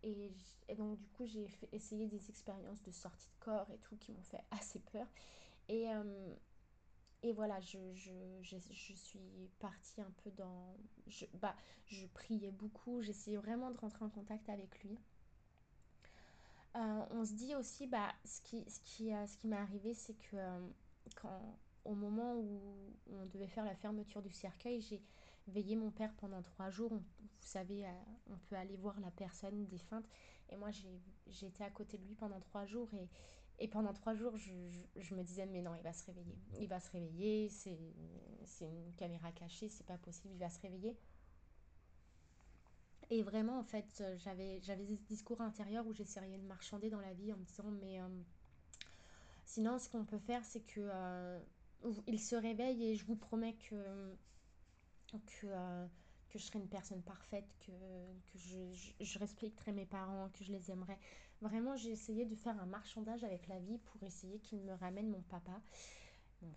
Et, 0.03 0.31
donc 0.77 0.97
du 0.97 1.07
coup 1.09 1.25
j'ai 1.25 1.47
essayé 1.73 2.07
des 2.07 2.29
expériences 2.29 2.81
de 2.81 2.91
sortie 2.91 3.29
de 3.29 3.43
corps 3.43 3.69
et 3.71 3.77
tout 3.79 3.97
qui 3.97 4.11
m'ont 4.11 4.23
fait 4.23 4.43
assez 4.51 4.79
peur. 4.79 5.07
Et, 5.69 5.89
euh, 5.89 6.33
et 7.23 7.33
voilà, 7.33 7.59
je, 7.61 7.77
je, 7.93 8.11
je, 8.41 8.57
je, 8.71 8.93
suis 8.93 9.49
partie 9.59 10.01
un 10.01 10.11
peu 10.23 10.31
dans... 10.31 10.75
Je, 11.07 11.25
bah, 11.35 11.55
je 11.85 12.07
priais 12.07 12.51
beaucoup, 12.51 13.01
j'essayais 13.01 13.37
vraiment 13.37 13.69
de 13.69 13.77
rentrer 13.77 14.03
en 14.03 14.09
contact 14.09 14.49
avec 14.49 14.83
lui. 14.83 14.97
Euh, 16.75 17.05
on 17.11 17.25
se 17.25 17.33
dit 17.33 17.53
aussi, 17.55 17.85
bah, 17.85 18.13
ce 18.25 18.41
qui, 18.41 18.63
ce 18.69 18.79
qui, 18.85 19.13
euh, 19.13 19.27
ce 19.27 19.37
qui 19.37 19.47
m'est 19.47 19.57
arrivé, 19.57 19.93
c'est 19.93 20.13
que 20.13 20.35
euh, 20.35 20.59
quand, 21.15 21.57
au 21.85 21.93
moment 21.93 22.35
où 22.35 22.61
on 23.11 23.25
devait 23.25 23.47
faire 23.47 23.65
la 23.65 23.75
fermeture 23.75 24.21
du 24.21 24.31
cercueil, 24.31 24.81
j'ai 24.81 25.01
veillé 25.47 25.75
mon 25.75 25.91
père 25.91 26.13
pendant 26.17 26.41
trois 26.41 26.69
jours. 26.69 26.91
On, 26.91 26.97
vous 26.97 27.47
savez, 27.47 27.85
euh, 27.85 27.91
on 28.29 28.37
peut 28.49 28.55
aller 28.55 28.75
voir 28.77 28.99
la 28.99 29.11
personne 29.11 29.65
défunte. 29.67 30.05
Et 30.49 30.55
moi, 30.55 30.69
été 31.41 31.63
à 31.63 31.69
côté 31.69 31.97
de 31.97 32.05
lui 32.05 32.15
pendant 32.15 32.39
trois 32.39 32.65
jours. 32.65 32.89
Et, 32.93 33.07
et 33.63 33.67
pendant 33.67 33.93
trois 33.93 34.13
jours, 34.15 34.37
je, 34.37 34.51
je, 34.95 35.15
me 35.15 35.23
disais, 35.23 35.45
mais 35.45 35.61
non, 35.61 35.75
il 35.75 35.83
va 35.83 35.93
se 35.93 36.05
réveiller. 36.05 36.37
Il 36.59 36.67
va 36.67 36.79
se 36.79 36.91
réveiller. 36.91 37.49
C'est 37.49 37.77
une 38.61 38.93
caméra 38.97 39.31
cachée, 39.31 39.69
c'est 39.69 39.85
pas 39.85 39.97
possible, 39.97 40.33
il 40.33 40.39
va 40.39 40.49
se 40.49 40.59
réveiller. 40.59 40.95
Et 43.11 43.23
vraiment, 43.23 43.59
en 43.59 43.63
fait, 43.63 44.01
j'avais 44.23 44.61
j'avais 44.61 44.85
ce 44.85 45.03
discours 45.03 45.41
intérieur 45.41 45.85
où 45.85 45.93
j'essayais 45.93 46.37
de 46.37 46.47
marchander 46.47 46.89
dans 46.89 47.01
la 47.01 47.13
vie 47.13 47.33
en 47.33 47.37
me 47.37 47.43
disant, 47.43 47.69
mais 47.81 48.01
euh, 48.01 48.07
sinon, 49.43 49.77
ce 49.79 49.89
qu'on 49.89 50.05
peut 50.05 50.17
faire, 50.17 50.45
c'est 50.45 50.61
que 50.61 50.79
euh, 50.79 51.39
il 52.07 52.19
se 52.19 52.37
réveille 52.37 52.85
et 52.85 52.95
je 52.95 53.05
vous 53.05 53.17
promets 53.17 53.55
que 53.69 53.75
que, 55.19 55.47
euh, 55.47 55.85
que 56.29 56.39
je 56.39 56.43
serai 56.43 56.59
une 56.59 56.67
personne 56.67 57.01
parfaite, 57.01 57.47
que, 57.65 57.71
que 57.71 58.37
je, 58.37 59.03
je, 59.03 59.19
respecterai 59.19 59.71
mes 59.71 59.85
parents, 59.85 60.29
que 60.33 60.43
je 60.43 60.51
les 60.51 60.71
aimerai. 60.71 60.97
Vraiment, 61.41 61.75
j'ai 61.75 61.91
essayé 61.91 62.25
de 62.25 62.35
faire 62.35 62.59
un 62.61 62.65
marchandage 62.65 63.23
avec 63.23 63.47
la 63.47 63.59
vie 63.59 63.77
pour 63.79 64.03
essayer 64.03 64.39
qu'il 64.39 64.61
me 64.61 64.73
ramène 64.73 65.09
mon 65.09 65.21
papa. 65.23 65.59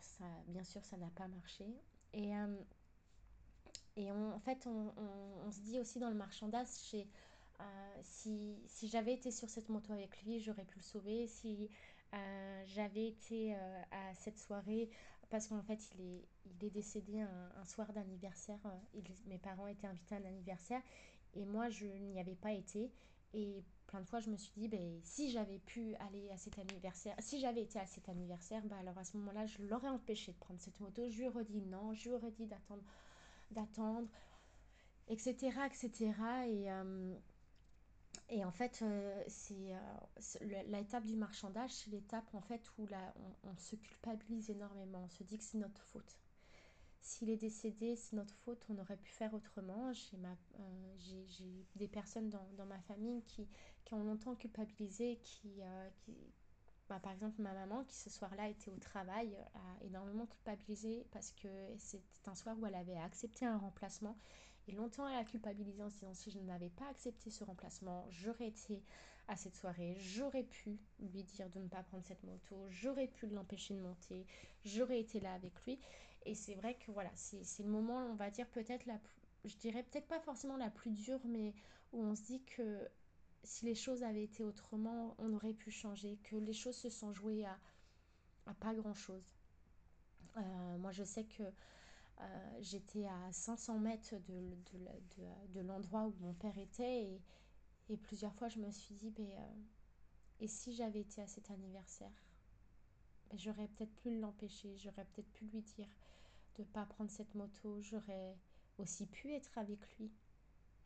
Ça, 0.01 0.25
bien 0.49 0.65
sûr, 0.65 0.85
ça 0.85 0.97
n'a 0.97 1.11
pas 1.11 1.29
marché. 1.29 1.65
Et, 2.15 2.35
euh, 2.35 2.57
et 3.97 4.11
en 4.11 4.39
fait, 4.41 4.67
on, 4.67 4.93
on, 5.47 5.51
se 5.51 5.61
dit 5.61 5.79
aussi 5.79 5.99
dans 5.99 6.09
le 6.09 6.15
marchandage, 6.15 6.67
euh, 6.95 7.65
si, 8.01 8.57
si 8.67 8.89
j'avais 8.89 9.13
été 9.13 9.31
sur 9.31 9.51
cette 9.51 9.69
moto 9.69 9.93
avec 9.93 10.23
lui, 10.23 10.41
j'aurais 10.41 10.65
pu 10.65 10.79
le 10.79 10.85
sauver. 10.85 11.27
Si 11.27 11.69
J'avais 12.67 13.09
été 13.09 13.55
à 13.55 14.15
cette 14.15 14.39
soirée 14.39 14.89
parce 15.31 15.49
qu'en 15.49 15.63
fait, 15.63 15.81
il 15.95 16.01
est, 16.01 16.29
il 16.47 16.65
est 16.65 16.71
décédé 16.71 17.21
un, 17.21 17.65
soir 17.65 17.93
d'anniversaire. 17.93 18.59
mes 19.27 19.39
parents 19.39 19.67
étaient 19.67 19.87
invités 19.87 20.15
à 20.15 20.19
un 20.19 20.25
anniversaire 20.25 20.83
et 21.35 21.45
moi, 21.45 21.69
je 21.69 21.87
n'y 21.87 22.21
avais 22.21 22.35
pas 22.35 22.53
été. 22.53 22.91
Et 23.33 23.65
plein 23.87 24.01
de 24.01 24.07
fois, 24.07 24.21
je 24.21 24.31
me 24.31 24.37
suis 24.37 24.53
dit, 24.57 24.69
ben, 24.69 25.01
si 25.03 25.31
j'avais 25.31 25.59
pu 25.59 25.95
aller 25.97 26.31
à 26.31 26.37
cet 26.37 26.59
anniversaire, 26.59 27.15
si 27.19 27.41
j'avais 27.41 27.63
été 27.63 27.79
à 27.79 27.87
cet 27.87 28.09
anniversaire, 28.09 28.63
ben, 28.65 28.77
alors 28.79 28.97
à 28.99 29.05
ce 29.05 29.17
moment-là, 29.17 29.47
je 29.47 29.63
l'aurais 29.63 29.89
empêché 29.89 30.33
de 30.33 30.39
prendre 30.39 30.61
cette 30.61 30.79
moto. 30.81 31.09
Je 31.09 31.19
lui 31.19 31.29
aurais 31.29 31.45
dit 31.45 31.63
non, 31.63 31.95
je 31.95 32.09
lui 32.09 32.15
aurais 32.15 32.31
dit 32.31 32.47
d'attendre, 32.47 32.83
d'attendre, 33.51 34.09
etc., 35.09 35.35
etc. 35.67 36.13
Et, 36.49 36.71
euh, 36.71 37.15
et 38.35 38.45
en 38.45 38.51
fait, 38.51 38.81
euh, 38.83 39.23
c'est 39.29 39.73
euh, 39.73 40.63
l'étape 40.67 41.05
du 41.05 41.15
marchandage, 41.15 41.71
c'est 41.71 41.91
l'étape 41.91 42.35
en 42.35 42.41
fait 42.41 42.69
où 42.79 42.89
on, 43.45 43.57
se 43.57 43.77
culpabilise 43.77 44.51
énormément. 44.51 45.05
On 45.05 45.09
se 45.09 45.23
dit 45.23 45.39
que 45.39 45.45
c'est 45.45 45.59
notre 45.59 45.81
faute. 45.85 46.19
S'il 47.01 47.31
est 47.31 47.37
décédé, 47.37 47.95
c'est 47.95 48.17
notre 48.17 48.35
faute, 48.35 48.67
on 48.69 48.79
aurait 48.79 48.97
pu 48.97 49.13
faire 49.13 49.33
autrement. 49.35 49.93
J'ai 49.93 50.17
euh, 50.17 51.63
des 51.77 51.87
personnes 51.87 52.29
dans, 52.29 52.49
dans, 52.57 52.67
ma 52.67 52.81
famille 52.81 53.23
qui, 53.23 53.47
qui 53.85 53.95
ont 53.95 54.03
longtemps 54.03 54.35
culpabilisé, 54.35 55.21
qui, 55.23 55.61
qui 55.99 56.17
bah, 56.89 56.99
par 56.99 57.13
exemple 57.13 57.41
ma 57.41 57.53
maman 57.55 57.85
qui 57.85 57.95
ce 57.95 58.11
soir-là 58.11 58.49
était 58.49 58.73
au 58.73 58.79
travail, 58.79 59.39
a 59.55 59.85
énormément 59.85 60.27
culpabilisé 60.27 61.07
parce 61.13 61.31
que 61.31 61.49
c'était 61.79 62.03
un 62.27 62.35
soir 62.35 62.57
où 62.59 62.67
elle 62.67 62.75
avait 62.75 62.97
accepté 62.97 63.47
un 63.47 63.59
remplacement 63.59 64.19
et 64.67 64.73
longtemps, 64.73 65.09
elle 65.09 65.19
a 65.19 65.25
culpabilisé 65.25 65.83
en 65.83 65.91
se 65.91 65.97
disant 65.97 66.15
si 66.15 66.31
je 66.31 66.39
n'avais 66.39 66.71
pas 66.71 66.89
accepté 66.89 67.31
ce 67.31 67.45
remplacement, 67.45 68.07
j'aurais 68.11 68.49
été 68.49 68.83
à 69.29 69.37
cette 69.37 69.57
soirée, 69.57 69.97
j'aurais 69.99 70.43
pu 70.43 70.79
lui 71.01 71.23
dire 71.23 71.49
de 71.51 71.59
ne 71.59 71.69
pas 71.69 71.83
prendre 71.83 72.05
cette 72.05 72.23
moto, 72.25 72.57
j'aurais 72.69 73.09
pu 73.09 73.27
l'empêcher 73.27 73.75
de 73.75 73.81
monter, 73.81 74.27
j'aurais 74.65 75.01
été 75.01 75.21
là 75.21 75.33
avec 75.35 75.53
lui. 75.65 75.79
Et 76.27 76.35
c'est 76.35 76.55
vrai 76.55 76.75
que 76.75 76.91
voilà, 76.93 77.11
c'est 77.15 77.63
le 77.63 77.69
moment, 77.69 78.07
on 78.07 78.15
va 78.15 78.31
dire 78.31 78.47
peut-être 78.49 78.87
la 78.87 78.99
plus, 78.99 79.21
je 79.45 79.57
dirais 79.57 79.83
peut-être 79.83 80.07
pas 80.07 80.21
forcément 80.21 80.57
la 80.57 80.71
plus 80.71 80.91
dure, 80.91 81.21
mais 81.25 81.55
où 81.93 82.03
on 82.03 82.15
se 82.15 82.23
dit 82.23 82.43
que 82.43 82.89
si 83.43 83.67
les 83.67 83.75
choses 83.75 84.03
avaient 84.03 84.25
été 84.25 84.43
autrement, 84.43 85.15
on 85.19 85.33
aurait 85.35 85.53
pu 85.53 85.71
changer, 85.71 86.19
que 86.25 86.37
les 86.37 86.55
choses 86.55 86.77
se 86.77 86.89
sont 86.89 87.13
jouées 87.13 87.45
à, 87.45 87.59
à 88.47 88.55
pas 88.55 88.75
grand-chose. 88.75 89.23
Euh, 90.37 90.79
moi, 90.79 90.93
je 90.93 91.05
sais 91.05 91.25
que 91.25 91.43
j'étais 92.61 93.07
à 93.07 93.33
500 93.33 93.79
mètres 93.79 94.15
de, 94.29 94.55
de, 95.53 95.61
l'endroit 95.61 96.07
où 96.07 96.15
mon 96.21 96.35
père 96.35 96.57
était 96.59 97.21
et, 97.89 97.97
plusieurs 97.97 98.35
fois 98.35 98.49
je 98.49 98.59
me 98.59 98.71
suis 98.71 98.95
dit, 98.95 99.13
euh, 99.19 99.63
et 100.41 100.49
si 100.49 100.75
j'avais 100.75 101.01
été 101.01 101.21
à 101.21 101.27
cet 101.27 101.51
anniversaire 101.51 102.13
J'aurais 103.37 103.67
peut-être 103.69 103.95
pu 103.97 104.19
l'empêcher, 104.21 104.77
j'aurais 104.79 105.05
peut-être 105.05 105.31
pu 105.33 105.47
lui 105.47 105.63
dire 105.63 105.89
de 106.57 106.63
ne 106.63 106.69
pas 106.69 106.87
prendre 106.87 107.11
cette 107.11 107.35
moto, 107.35 107.81
j'aurais 107.81 108.37
aussi 108.79 109.07
pu 109.07 109.33
être 109.33 109.59
avec 109.59 109.81
lui. 109.99 110.11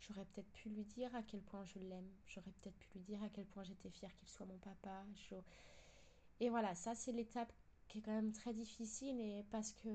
J'aurais 0.01 0.25
peut-être 0.25 0.51
pu 0.53 0.71
lui 0.71 0.85
dire 0.85 1.15
à 1.15 1.23
quel 1.23 1.43
point 1.43 1.65
je 1.65 1.79
l'aime. 1.79 2.09
J'aurais 2.27 2.53
peut-être 2.63 2.79
pu 2.79 2.89
lui 2.95 3.01
dire 3.01 3.23
à 3.23 3.29
quel 3.29 3.45
point 3.47 3.65
j'étais 3.65 3.91
fière 3.91 4.15
qu'il 4.17 4.29
soit 4.29 4.47
mon 4.47 4.57
papa. 4.59 5.05
Et 6.41 6.49
voilà, 6.49 6.75
ça 6.75 6.95
c'est 6.95 7.13
l'étape 7.13 7.53
qui 7.89 7.99
est 7.99 8.03
quand 8.03 8.15
même 8.15 8.33
très 8.33 8.55
difficile 8.55 9.21
et 9.21 9.45
parce 9.51 9.73
que 9.73 9.89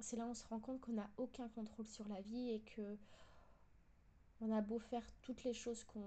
c'est 0.00 0.16
là 0.16 0.26
où 0.26 0.30
on 0.30 0.34
se 0.34 0.46
rend 0.46 0.60
compte 0.60 0.80
qu'on 0.80 0.92
n'a 0.92 1.10
aucun 1.16 1.48
contrôle 1.48 1.86
sur 1.86 2.08
la 2.08 2.20
vie 2.22 2.50
et 2.50 2.60
que 2.60 2.96
on 4.40 4.50
a 4.52 4.60
beau 4.60 4.78
faire 4.78 5.04
toutes 5.22 5.44
les 5.44 5.54
choses 5.54 5.84
qu'on 5.84 6.02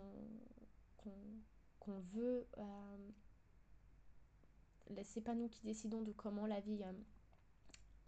veut, 2.14 2.48
euh, 2.58 2.98
c'est 5.04 5.22
pas 5.22 5.34
nous 5.34 5.50
qui 5.50 5.62
décidons 5.64 6.02
de 6.02 6.12
comment 6.12 6.46
la 6.46 6.60
vie 6.60 6.84
euh, 6.84 6.94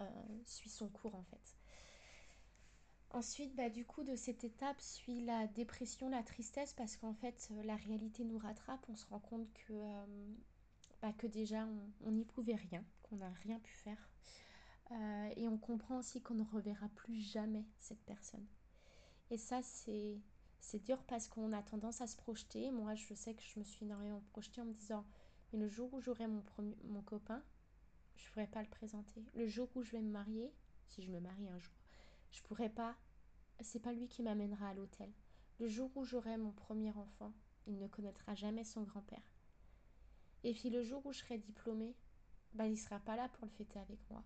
euh, 0.02 0.06
suit 0.46 0.70
son 0.70 0.88
cours 0.90 1.16
en 1.16 1.24
fait. 1.24 1.58
Ensuite, 3.10 3.56
bah, 3.56 3.70
du 3.70 3.84
coup, 3.84 4.04
de 4.04 4.16
cette 4.16 4.46
étape 4.46 4.80
suit 4.80 5.20
la 5.22 5.48
dépression, 5.48 6.08
la 6.08 6.24
tristesse, 6.24 6.74
parce 6.74 6.96
qu'en 6.96 7.14
fait, 7.14 7.50
la 7.66 7.76
réalité 7.76 8.24
nous 8.24 8.38
rattrape. 8.38 8.86
On 8.88 8.96
se 8.96 9.06
rend 9.08 9.20
compte 9.20 9.52
que, 9.52 9.74
bah, 11.02 11.12
que 11.18 11.28
déjà, 11.28 11.68
on 12.06 12.12
n'y 12.12 12.24
pouvait 12.24 12.56
rien, 12.56 12.86
qu'on 13.04 13.18
n'a 13.18 13.30
rien 13.44 13.60
pu 13.60 13.74
faire. 13.74 13.98
Euh, 14.92 15.30
et 15.38 15.48
on 15.48 15.58
comprend 15.58 15.98
aussi 15.98 16.22
qu'on 16.22 16.34
ne 16.34 16.44
reverra 16.44 16.90
plus 16.90 17.16
jamais 17.16 17.66
cette 17.80 18.04
personne. 18.04 18.46
Et 19.30 19.38
ça, 19.38 19.62
c'est, 19.62 20.20
c'est 20.60 20.84
dur 20.84 21.02
parce 21.04 21.28
qu'on 21.28 21.54
a 21.54 21.64
tendance 21.64 22.02
à 22.02 22.08
se 22.08 22.18
projeter. 22.18 22.72
Moi, 22.72 22.96
je 22.96 23.14
sais 23.14 23.34
que 23.34 23.44
je 23.44 23.60
me 23.60 23.64
suis 23.64 23.86
énormément 23.86 24.22
projetée 24.32 24.62
en 24.62 24.66
me 24.66 24.74
disant, 24.74 25.06
mais 25.52 25.60
le 25.60 25.68
jour 25.68 25.94
où 25.94 26.02
j'aurai 26.02 26.28
mon, 26.28 26.44
mon 26.84 27.02
copain, 27.02 27.42
je 28.16 28.26
ne 28.26 28.30
pourrai 28.30 28.48
pas 28.48 28.62
le 28.62 28.70
présenter. 28.70 29.24
Le 29.34 29.48
jour 29.48 29.70
où 29.76 29.82
je 29.82 29.92
vais 29.92 30.02
me 30.02 30.12
marier, 30.12 30.54
si 30.88 31.02
je 31.02 31.10
me 31.10 31.20
marie 31.20 31.48
un 31.48 31.60
jour, 31.60 31.74
je 32.32 32.42
pourrai 32.44 32.70
pas, 32.70 32.96
c'est 33.62 33.80
pas 33.80 33.94
lui 33.94 34.08
qui 34.08 34.24
m'amènera 34.24 34.70
à 34.70 34.74
l'hôtel. 34.74 35.12
Le 35.60 35.68
jour 35.68 35.92
où 35.96 36.04
j'aurai 36.04 36.38
mon 36.38 36.52
premier 36.52 36.92
enfant, 36.92 37.34
il 37.68 37.78
ne 37.78 37.88
connaîtra 37.88 38.36
jamais 38.36 38.64
son 38.64 38.84
grand-père. 38.84 39.22
Et 40.44 40.54
puis 40.54 40.70
le 40.70 40.84
jour 40.84 41.06
où 41.06 41.14
je 41.14 41.20
serai 41.20 41.38
diplômée, 41.38 41.96
bah, 42.54 42.66
il 42.66 42.72
ne 42.72 42.78
sera 42.78 43.00
pas 43.00 43.16
là 43.16 43.30
pour 43.30 43.46
le 43.46 43.52
fêter 43.52 43.80
avec 43.80 44.00
moi. 44.10 44.24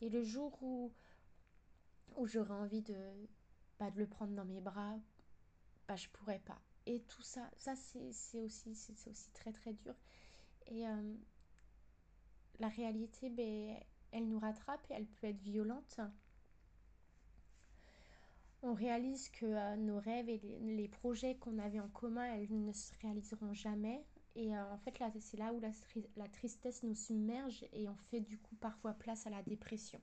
Et 0.00 0.08
le 0.08 0.22
jour 0.22 0.56
où, 0.62 0.92
où 2.16 2.26
j'aurais 2.26 2.54
envie 2.54 2.82
de, 2.82 2.96
bah, 3.78 3.90
de 3.90 3.98
le 3.98 4.06
prendre 4.06 4.34
dans 4.34 4.44
mes 4.44 4.60
bras, 4.60 4.98
bah, 5.88 5.96
je 5.96 6.08
pourrais 6.08 6.40
pas. 6.40 6.60
Et 6.86 7.00
tout 7.02 7.22
ça, 7.22 7.50
ça 7.56 7.74
c'est 7.74 8.00
aussi, 8.04 8.38
aussi 8.38 9.30
très 9.32 9.52
très 9.52 9.72
dur. 9.72 9.94
Et 10.68 10.86
euh, 10.86 11.14
la 12.58 12.68
réalité, 12.68 13.30
ben, 13.30 13.76
elle 14.12 14.28
nous 14.28 14.38
rattrape 14.38 14.84
et 14.90 14.94
elle 14.94 15.06
peut 15.06 15.26
être 15.26 15.40
violente. 15.40 16.00
On 18.62 18.72
réalise 18.72 19.28
que 19.30 19.46
euh, 19.46 19.76
nos 19.76 19.98
rêves 19.98 20.28
et 20.28 20.38
les, 20.38 20.88
projets 20.88 21.36
qu'on 21.36 21.58
avait 21.58 21.80
en 21.80 21.88
commun, 21.88 22.24
elles 22.24 22.48
ne 22.50 22.72
se 22.72 22.92
réaliseront 23.02 23.52
jamais. 23.52 24.04
Et 24.36 24.54
euh, 24.54 24.70
en 24.70 24.76
fait, 24.76 24.98
là, 24.98 25.10
c'est 25.18 25.38
là 25.38 25.50
où 25.54 25.60
la, 25.60 25.70
la, 26.16 26.28
tristesse 26.28 26.82
nous 26.82 26.94
submerge 26.94 27.64
et 27.72 27.88
on 27.88 27.96
fait 27.96 28.20
du 28.20 28.38
coup 28.38 28.54
parfois 28.56 28.92
place 28.92 29.26
à 29.26 29.30
la 29.30 29.42
dépression. 29.42 30.00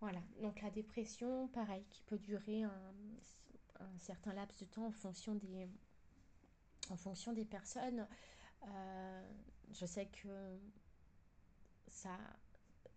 Voilà, 0.00 0.20
donc 0.40 0.62
la 0.62 0.70
dépression, 0.70 1.48
pareil, 1.48 1.84
qui 1.90 2.02
peut 2.02 2.18
durer 2.18 2.62
un, 2.62 2.70
certain 3.98 4.32
laps 4.34 4.56
de 4.60 4.66
temps 4.66 4.86
en 4.86 4.92
fonction 4.92 5.34
des, 5.34 5.68
en 6.88 6.96
fonction 6.96 7.32
des 7.32 7.44
personnes. 7.44 8.06
Euh, 8.68 9.32
je 9.72 9.84
sais 9.84 10.06
que 10.06 10.56
ça, 11.88 12.16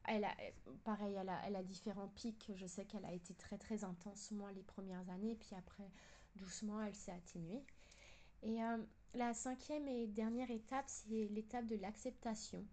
elle 0.05 0.23
a, 0.23 0.35
pareil, 0.83 1.15
elle 1.15 1.29
a, 1.29 1.41
elle 1.47 1.55
a 1.55 1.63
différents 1.63 2.09
pics. 2.09 2.51
Je 2.53 2.67
sais 2.67 2.85
qu'elle 2.85 3.05
a 3.05 3.13
été 3.13 3.33
très 3.33 3.57
très 3.57 3.83
intense, 3.83 4.29
moi, 4.29 4.51
les 4.51 4.63
premières 4.63 5.09
années, 5.09 5.35
puis 5.35 5.55
après, 5.55 5.89
doucement, 6.35 6.79
elle 6.83 6.95
s'est 6.95 7.11
atténuée. 7.11 7.63
Et 8.43 8.63
euh, 8.63 8.77
la 9.13 9.33
cinquième 9.33 9.87
et 9.87 10.07
dernière 10.07 10.51
étape, 10.51 10.85
c'est 10.87 11.27
l'étape 11.31 11.65
de 11.65 11.75
l'acceptation. 11.77 12.63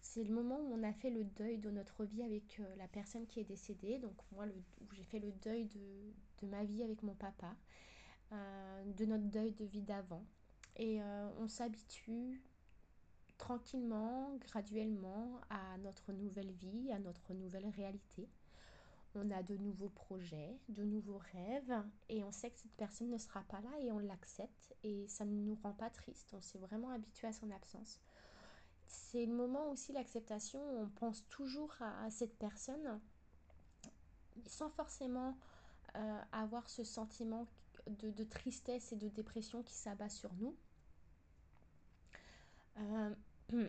C'est 0.00 0.24
le 0.24 0.32
moment 0.32 0.58
où 0.60 0.72
on 0.72 0.82
a 0.82 0.92
fait 0.92 1.10
le 1.10 1.24
deuil 1.24 1.58
de 1.58 1.70
notre 1.70 2.04
vie 2.04 2.22
avec 2.22 2.58
euh, 2.60 2.76
la 2.76 2.88
personne 2.88 3.26
qui 3.26 3.40
est 3.40 3.44
décédée. 3.44 3.98
Donc 3.98 4.14
moi, 4.32 4.46
le, 4.46 4.54
où 4.80 4.92
j'ai 4.92 5.04
fait 5.04 5.18
le 5.18 5.32
deuil 5.32 5.66
de, 5.66 6.46
ma 6.46 6.64
vie 6.64 6.82
avec 6.82 7.02
mon 7.02 7.14
papa, 7.14 7.54
euh, 8.32 8.84
de 8.96 9.04
notre 9.04 9.24
deuil 9.24 9.52
de 9.52 9.64
vie 9.64 9.82
d'avant. 9.82 10.24
Et 10.76 11.02
euh, 11.02 11.28
on 11.38 11.48
s'habitue 11.48 12.40
tranquillement, 13.36 14.36
graduellement 14.36 15.40
à 15.50 15.76
notre 15.78 16.12
nouvelle 16.12 16.52
vie, 16.52 16.92
à 16.92 16.98
notre 16.98 17.34
nouvelle 17.34 17.68
réalité 17.68 18.28
on 19.14 19.30
a 19.30 19.42
de 19.42 19.56
nouveaux 19.56 19.88
projets, 19.88 20.56
de 20.68 20.84
nouveaux 20.84 21.20
rêves, 21.32 21.82
et 22.08 22.22
on 22.22 22.32
sait 22.32 22.50
que 22.50 22.58
cette 22.58 22.76
personne 22.76 23.10
ne 23.10 23.18
sera 23.18 23.42
pas 23.42 23.60
là 23.60 23.70
et 23.80 23.90
on 23.92 23.98
l'accepte, 23.98 24.74
et 24.82 25.06
ça 25.08 25.24
ne 25.24 25.32
nous 25.32 25.58
rend 25.62 25.72
pas 25.72 25.90
triste, 25.90 26.32
on 26.32 26.40
s'est 26.40 26.58
vraiment 26.58 26.90
habitué 26.90 27.26
à 27.26 27.32
son 27.32 27.50
absence. 27.50 28.00
C'est 28.86 29.26
le 29.26 29.32
moment 29.32 29.70
aussi, 29.70 29.92
l'acceptation, 29.92 30.60
on 30.80 30.88
pense 30.88 31.26
toujours 31.28 31.74
à, 31.80 32.10
cette 32.10 32.36
personne, 32.38 33.00
sans 34.46 34.70
forcément 34.70 35.36
euh, 35.96 36.20
avoir 36.32 36.68
ce 36.70 36.84
sentiment 36.84 37.46
de, 37.86 38.24
tristesse 38.24 38.92
et 38.92 38.96
de 38.96 39.08
dépression 39.08 39.62
qui 39.62 39.74
s'abat 39.74 40.08
sur 40.08 40.32
nous. 40.34 40.56
Euh, 42.78 43.14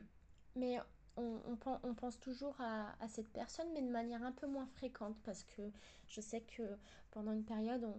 mais 0.55 0.79
on, 1.17 1.39
on, 1.83 1.93
pense 1.93 2.19
toujours 2.19 2.55
à, 2.59 2.95
cette 3.07 3.29
personne, 3.29 3.67
mais 3.73 3.81
de 3.81 3.89
manière 3.89 4.23
un 4.23 4.31
peu 4.31 4.47
moins 4.47 4.65
fréquente, 4.65 5.15
parce 5.23 5.43
que 5.43 5.61
je 6.07 6.21
sais 6.21 6.41
que 6.41 6.63
pendant 7.11 7.31
une 7.31 7.43
période, 7.43 7.83
on, 7.83 7.95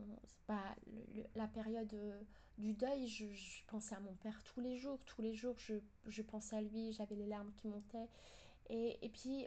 bah, 0.48 0.74
la 1.34 1.46
période 1.46 1.92
euh, 1.94 2.20
du 2.58 2.72
deuil, 2.72 3.06
je, 3.06 3.26
pensais 3.66 3.94
à 3.94 4.00
mon 4.00 4.14
père 4.14 4.42
tous 4.44 4.60
les 4.60 4.76
jours, 4.76 4.98
tous 5.04 5.22
les 5.22 5.34
jours, 5.34 5.54
je, 5.58 5.74
je 6.06 6.22
pensais 6.22 6.56
à 6.56 6.62
lui, 6.62 6.92
j'avais 6.92 7.16
les 7.16 7.26
larmes 7.26 7.52
qui 7.52 7.68
montaient. 7.68 8.08
Et, 8.70 8.98
et 9.02 9.08
puis, 9.08 9.46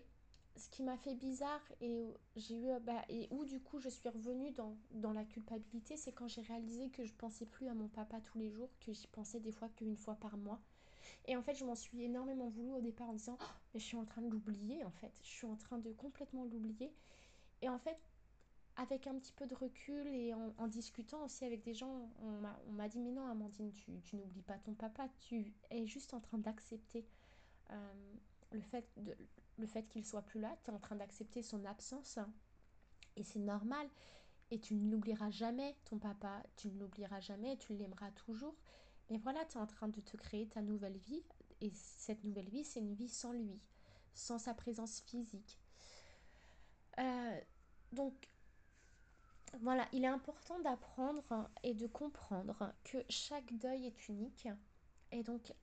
ce 0.58 0.70
qui 0.70 0.84
m'a 0.84 0.98
fait 0.98 1.16
bizarre, 1.16 1.62
et 1.82 2.14
j'ai 2.36 2.58
eu, 2.58 2.80
bah, 2.82 3.04
et 3.10 3.28
où 3.32 3.46
du 3.46 3.60
coup 3.60 3.80
je 3.80 3.90
suis 3.90 4.08
revenue 4.10 4.52
dans, 4.52 4.78
dans 4.92 5.12
la 5.12 5.26
culpabilité, 5.26 5.98
c'est 5.98 6.14
quand 6.14 6.28
j'ai 6.28 6.42
réalisé 6.42 6.90
que 6.90 7.04
je 7.04 7.14
pensais 7.14 7.46
plus 7.46 7.68
à 7.68 7.74
mon 7.74 7.88
papa 7.88 8.22
tous 8.22 8.38
les 8.38 8.50
jours, 8.50 8.70
que 8.80 8.94
j'y 8.94 9.08
pensais 9.08 9.40
des 9.40 9.52
fois 9.52 9.70
qu'une 9.70 9.98
fois 9.98 10.16
par 10.16 10.38
mois 10.38 10.62
Et 11.27 11.36
en 11.36 11.41
fait, 11.41 11.55
je 11.55 11.65
m'en 11.65 11.75
suis 11.75 12.03
énormément 12.03 12.50
voulu 12.50 12.72
au 12.72 12.82
départ 12.82 13.10
en 13.10 13.13
disant, 13.13 13.38
oh, 13.41 13.46
mais 13.74 13.79
je 13.79 13.86
suis 13.86 13.98
en 13.98 14.05
train 14.05 14.22
de 14.22 14.29
l'oublier 14.29 14.84
en 14.84 14.91
fait, 14.91 15.12
je 15.22 15.27
suis 15.27 15.48
en 15.48 15.55
train 15.55 15.77
de 15.77 15.91
complètement 15.91 16.44
l'oublier. 16.46 16.94
Et 17.62 17.70
en 17.70 17.79
fait, 17.79 17.98
avec 18.75 19.08
un 19.08 19.15
petit 19.15 19.32
peu 19.32 19.48
de 19.48 19.55
recul 19.55 20.08
et 20.08 20.34
en, 20.34 20.67
discutant 20.67 21.24
aussi 21.24 21.46
avec 21.46 21.63
des 21.63 21.74
gens, 21.74 22.10
on 22.22 22.72
m'a 22.74 22.88
dit, 22.89 23.00
mais 23.00 23.12
non 23.12 23.25
Amandine, 23.27 23.72
tu, 23.72 23.86
tu 24.03 24.17
n'oublies 24.17 24.41
pas 24.41 24.58
ton 24.60 24.74
papa, 24.74 25.08
tu 25.20 25.53
es 25.72 25.88
juste 25.88 26.13
en 26.13 26.20
train 26.20 26.38
d'accepter 26.38 27.05
euh, 27.72 27.94
le 28.51 28.62
fait, 28.62 28.86
fait 29.65 29.84
qu'il 29.88 30.05
soit 30.05 30.22
plus 30.22 30.39
là, 30.39 30.55
tu 30.63 30.72
es 30.72 30.74
en 30.74 30.79
train 30.79 30.96
d'accepter 30.96 31.41
son 31.41 31.63
absence. 31.65 32.20
Et 33.15 33.24
c'est 33.24 33.39
normal. 33.39 33.88
Et 34.51 34.60
tu 34.60 34.75
ne 34.75 34.91
l'oublieras 34.91 35.32
jamais, 35.32 35.75
ton 35.86 35.98
papa, 35.98 36.44
tu 36.55 36.70
ne 36.70 36.79
l'oublieras 36.79 37.20
jamais, 37.20 37.58
tu 37.58 37.74
l'aimeras 37.74 38.12
toujours. 38.12 38.55
Mais 39.10 39.18
voilà, 39.18 39.46
tu 39.46 39.58
es 39.58 39.62
en 39.62 39.68
train 39.68 39.88
de 39.88 40.02
te 40.02 40.18
créer 40.18 40.48
ta 40.48 40.62
nouvelle 40.62 40.98
vie. 40.98 41.24
Et 41.62 41.72
cette 41.74 42.24
nouvelle 42.24 42.50
vie, 42.50 42.64
c'est 42.64 42.80
une 42.80 42.94
vie 42.94 43.10
sans 43.10 43.32
lui, 43.32 43.60
sans 44.14 44.40
sa 44.40 44.54
présence 44.54 45.02
physique. 45.02 45.60
Euh, 47.00 47.40
donc, 47.92 48.14
voilà, 49.62 49.88
il 49.94 50.04
est 50.04 50.08
important 50.08 50.60
d'apprendre 50.60 51.50
et 51.64 51.74
de 51.74 51.88
comprendre 51.88 52.74
que 52.84 52.98
chaque 53.10 53.54
deuil 53.58 53.86
est 53.86 54.10
unique. 54.10 54.48
Et 55.12 55.24
donc, 55.24 55.54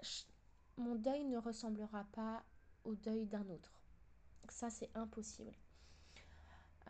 mon 0.77 0.95
deuil 0.95 1.25
ne 1.25 1.37
ressemblera 1.37 2.05
pas 2.13 2.43
au 2.85 2.95
deuil 2.95 3.27
d'un 3.27 3.49
autre. 3.51 3.73
Ça, 4.49 4.71
c'est 4.71 4.91
impossible. 4.95 5.53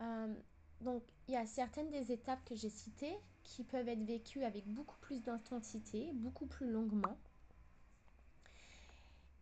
Euh, 0.01 0.33
donc, 0.81 1.03
il 1.27 1.33
y 1.33 1.37
a 1.37 1.45
certaines 1.45 1.89
des 1.89 2.11
étapes 2.11 2.43
que 2.45 2.55
j'ai 2.55 2.69
citées 2.69 3.17
qui 3.43 3.63
peuvent 3.63 3.87
être 3.87 4.03
vécues 4.03 4.43
avec 4.43 4.67
beaucoup 4.67 4.97
plus 5.01 5.21
d'intensité, 5.21 6.11
beaucoup 6.13 6.45
plus 6.45 6.69
longuement. 6.69 7.17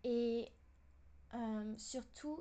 Et 0.03 0.49
euh, 1.33 1.73
surtout, 1.77 2.39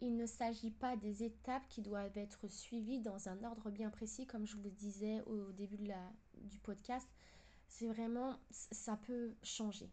il 0.00 0.16
ne 0.16 0.26
s'agit 0.26 0.70
pas 0.70 0.96
des 0.96 1.22
étapes 1.22 1.66
qui 1.68 1.82
doivent 1.82 2.16
être 2.16 2.48
suivies 2.48 3.00
dans 3.00 3.28
un 3.28 3.42
ordre 3.44 3.70
bien 3.70 3.90
précis, 3.90 4.26
comme 4.26 4.46
je 4.46 4.56
vous 4.56 4.70
disais 4.70 5.22
au 5.26 5.52
début 5.52 5.78
du 6.34 6.58
podcast. 6.58 7.08
C'est 7.68 7.86
vraiment, 7.86 8.38
ça 8.50 8.96
peut 8.96 9.34
changer. 9.42 9.90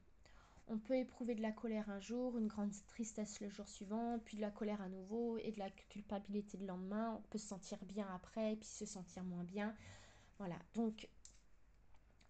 On 0.68 0.78
peut 0.78 0.96
éprouver 0.96 1.36
de 1.36 1.42
la 1.42 1.52
colère 1.52 1.90
un 1.90 2.00
jour, 2.00 2.38
une 2.38 2.48
grande 2.48 2.72
tristesse 2.88 3.42
le 3.42 3.50
jour 3.50 3.68
suivant, 3.68 4.20
puis 4.24 4.38
de 4.38 4.42
la 4.42 4.52
colère 4.52 4.82
à 4.82 4.88
nouveau 4.88 5.38
et 5.38 5.52
de 5.52 5.60
la 5.60 5.70
culpabilité 5.70 6.58
le 6.58 6.66
lendemain. 6.66 7.16
On 7.18 7.22
peut 7.30 7.38
se 7.38 7.48
sentir 7.48 7.78
bien 7.86 8.08
après, 8.14 8.56
puis 8.56 8.70
se 8.70 8.86
sentir 8.86 9.24
moins 9.24 9.44
bien. 9.44 9.76
Voilà, 10.42 10.58
donc 10.74 11.08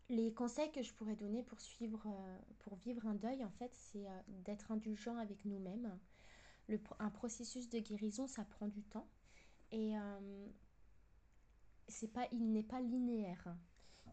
les 0.10 0.34
conseils 0.34 0.70
que 0.74 0.82
je 0.82 0.94
pourrais 0.94 1.16
donner 1.16 1.44
pour, 1.44 1.62
suivre, 1.62 2.04
euh, 2.06 2.40
pour 2.60 2.76
vivre 2.76 3.08
un 3.08 3.16
deuil, 3.16 3.42
en 3.42 3.50
fait, 3.52 3.74
c'est 3.74 4.06
euh, 4.06 4.22
d'être 4.44 4.70
indulgent 4.70 5.16
avec 5.16 5.46
nous-mêmes. 5.46 5.98
un 7.00 7.10
processus 7.10 7.70
de 7.70 7.80
guérison, 7.80 8.28
ça 8.28 8.44
prend 8.44 8.68
du 8.68 8.84
temps. 8.84 9.08
Et 9.72 9.98
euh, 9.98 10.48
pas, 12.14 12.28
il 12.34 12.52
n'est 12.52 12.64
pas 12.64 12.82
linéaire. 12.82 13.56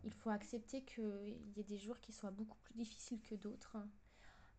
Il 0.04 0.12
faut 0.12 0.30
accepter 0.30 0.84
qu'il 0.84 1.36
y 1.56 1.58
ait 1.58 1.64
des 1.64 1.78
jours 1.78 1.98
qui 1.98 2.12
soient 2.12 2.30
beaucoup 2.30 2.58
plus 2.58 2.74
difficiles 2.74 3.20
que 3.22 3.34
d'autres. 3.34 3.78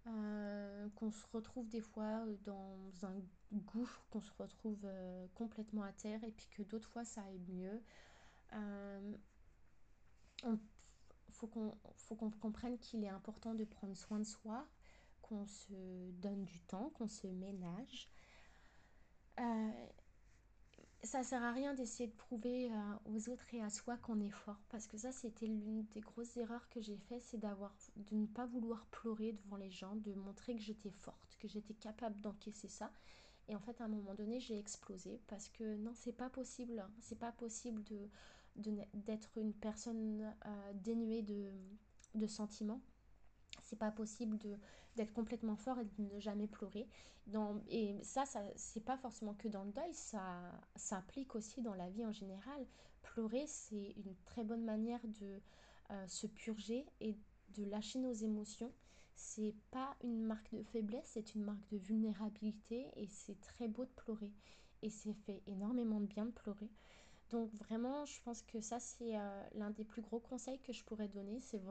Euh, 0.08 0.90
qu'on 0.96 1.12
se 1.12 1.26
retrouve 1.32 1.70
des 1.70 1.80
fois 1.80 2.26
dans 2.44 2.92
un 3.04 3.16
gouffre, 3.54 4.06
qu'on 4.10 4.20
se 4.20 4.34
retrouve 4.38 4.86
complètement 5.34 5.84
à 5.84 5.94
terre 5.94 6.22
et 6.26 6.32
puis 6.32 6.50
que 6.50 6.64
d'autres 6.64 6.90
fois 6.90 7.06
ça 7.06 7.22
aille 7.22 7.40
mieux. 7.48 7.82
Il 10.44 11.34
faut 11.34 11.48
qu'on 11.48 12.32
comprenne 12.32 12.78
qu'il 12.80 13.04
est 13.04 13.10
important 13.10 13.54
de 13.54 13.64
prendre 13.64 13.96
soin 13.96 14.20
de 14.20 14.24
soi, 14.24 14.68
qu'on 15.22 15.46
se 15.46 16.12
donne 16.12 16.44
du 16.46 16.60
temps, 16.62 16.92
qu'on 16.96 17.08
se 17.08 17.28
ménage. 17.28 18.10
Ça 21.04 21.24
sert 21.24 21.42
à 21.44 21.54
rien 21.54 21.74
d'essayer 21.74 22.08
de 22.08 22.16
prouver 22.16 22.70
euh, 22.70 22.76
aux 23.06 23.30
autres 23.30 23.54
et 23.54 23.62
à 23.62 23.70
soi 23.70 23.96
qu'on 23.98 24.20
est 24.20 24.30
fort 24.30 24.60
parce 24.70 24.86
que 24.86 24.98
ça 24.98 25.14
c'était 25.14 25.48
l'une 25.48 25.86
des 25.94 26.02
grosses 26.02 26.36
erreurs 26.36 26.68
que 26.70 26.82
j'ai 26.82 26.98
fait 26.98 27.22
c'est 27.22 27.38
d'avoir 27.38 27.74
de 27.96 28.18
ne 28.18 28.26
pas 28.26 28.46
vouloir 28.46 28.86
pleurer 28.88 29.32
devant 29.32 29.56
les 29.56 29.72
gens 29.72 29.96
de 29.96 30.14
montrer 30.14 30.56
que 30.56 30.62
j'étais 30.62 30.92
forte 30.92 31.38
que 31.40 31.48
j'étais 31.48 31.74
capable 31.74 32.20
d'encaisser 32.20 32.68
ça. 32.68 32.92
Et 33.48 33.56
en 33.56 33.62
fait 33.62 33.80
à 33.80 33.86
un 33.86 33.88
moment 33.88 34.14
donné 34.14 34.42
j'ai 34.42 34.60
explosé 34.60 35.22
parce 35.28 35.48
que 35.48 35.78
non 35.78 35.94
c'est 35.96 36.12
pas 36.12 36.30
possible 36.30 36.86
c'est 37.00 37.18
pas 37.18 37.32
possible 37.32 37.82
de 37.86 38.10
d'être 38.60 39.38
une 39.38 39.54
personne 39.54 40.34
euh, 40.46 40.74
dénuée 40.74 41.22
de, 41.22 41.52
de 42.16 42.28
sentiments 42.28 42.82
c'est 43.70 43.76
pas 43.78 43.92
possible 43.92 44.38
d'être 44.96 45.14
complètement 45.14 45.56
fort 45.56 45.80
et 45.80 45.86
de 45.86 46.16
ne 46.16 46.20
jamais 46.20 46.48
pleurer. 46.48 46.88
Dans, 47.28 47.62
et 47.68 48.00
ça, 48.04 48.26
ça 48.26 48.42
c'est 48.56 48.84
pas 48.84 48.98
forcément 48.98 49.36
que 49.36 49.48
dans 49.48 49.64
le 49.64 49.72
deuil, 49.72 49.94
ça 49.94 50.42
s'applique 50.76 51.36
aussi 51.36 51.62
dans 51.62 51.76
la 51.76 51.90
vie 51.90 52.06
en 52.06 52.12
général. 52.12 52.66
Pleurer, 53.04 53.46
c'est 53.48 53.94
une 53.98 54.16
très 54.26 54.44
bonne 54.44 54.64
manière 54.64 55.02
de 55.20 55.40
euh, 55.92 56.08
se 56.08 56.28
purger 56.28 56.86
et 57.00 57.16
de 57.56 57.64
lâcher 57.66 58.00
nos 58.00 58.14
émotions. 58.14 58.74
C'est 59.16 59.54
pas 59.72 59.96
une 60.04 60.26
marque 60.26 60.52
de 60.52 60.64
faiblesse, 60.64 61.06
c'est 61.14 61.36
une 61.36 61.44
marque 61.44 61.68
de 61.70 61.78
vulnérabilité 61.78 62.88
et 62.96 63.08
c'est 63.08 63.40
très 63.42 63.68
beau 63.68 63.86
de 63.86 63.92
pleurer. 63.92 64.32
Et 64.82 64.90
c'est 64.90 65.14
fait 65.14 65.44
énormément 65.46 66.00
de 66.00 66.06
bien 66.06 66.26
de 66.26 66.32
pleurer. 66.32 66.70
Donc 67.30 67.54
vraiment, 67.56 68.06
je 68.06 68.20
pense 68.22 68.42
que 68.42 68.60
ça, 68.62 68.80
c'est 68.80 69.18
euh, 69.18 69.44
l'un 69.54 69.70
des 69.70 69.84
plus 69.84 70.02
gros 70.02 70.20
conseils 70.20 70.60
que 70.60 70.74
je 70.74 70.84
pourrais 70.84 71.08
donner, 71.08 71.40
c'est 71.40 71.62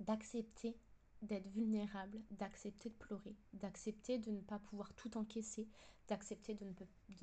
d'accepter 0.00 0.76
d'être 1.22 1.46
vulnérable, 1.48 2.20
d'accepter 2.32 2.90
de 2.90 2.94
pleurer, 2.94 3.36
d'accepter 3.54 4.18
de 4.18 4.30
ne 4.30 4.40
pas 4.40 4.58
pouvoir 4.58 4.92
tout 4.94 5.16
encaisser, 5.16 5.68
d'accepter 6.08 6.54
de, 6.54 6.66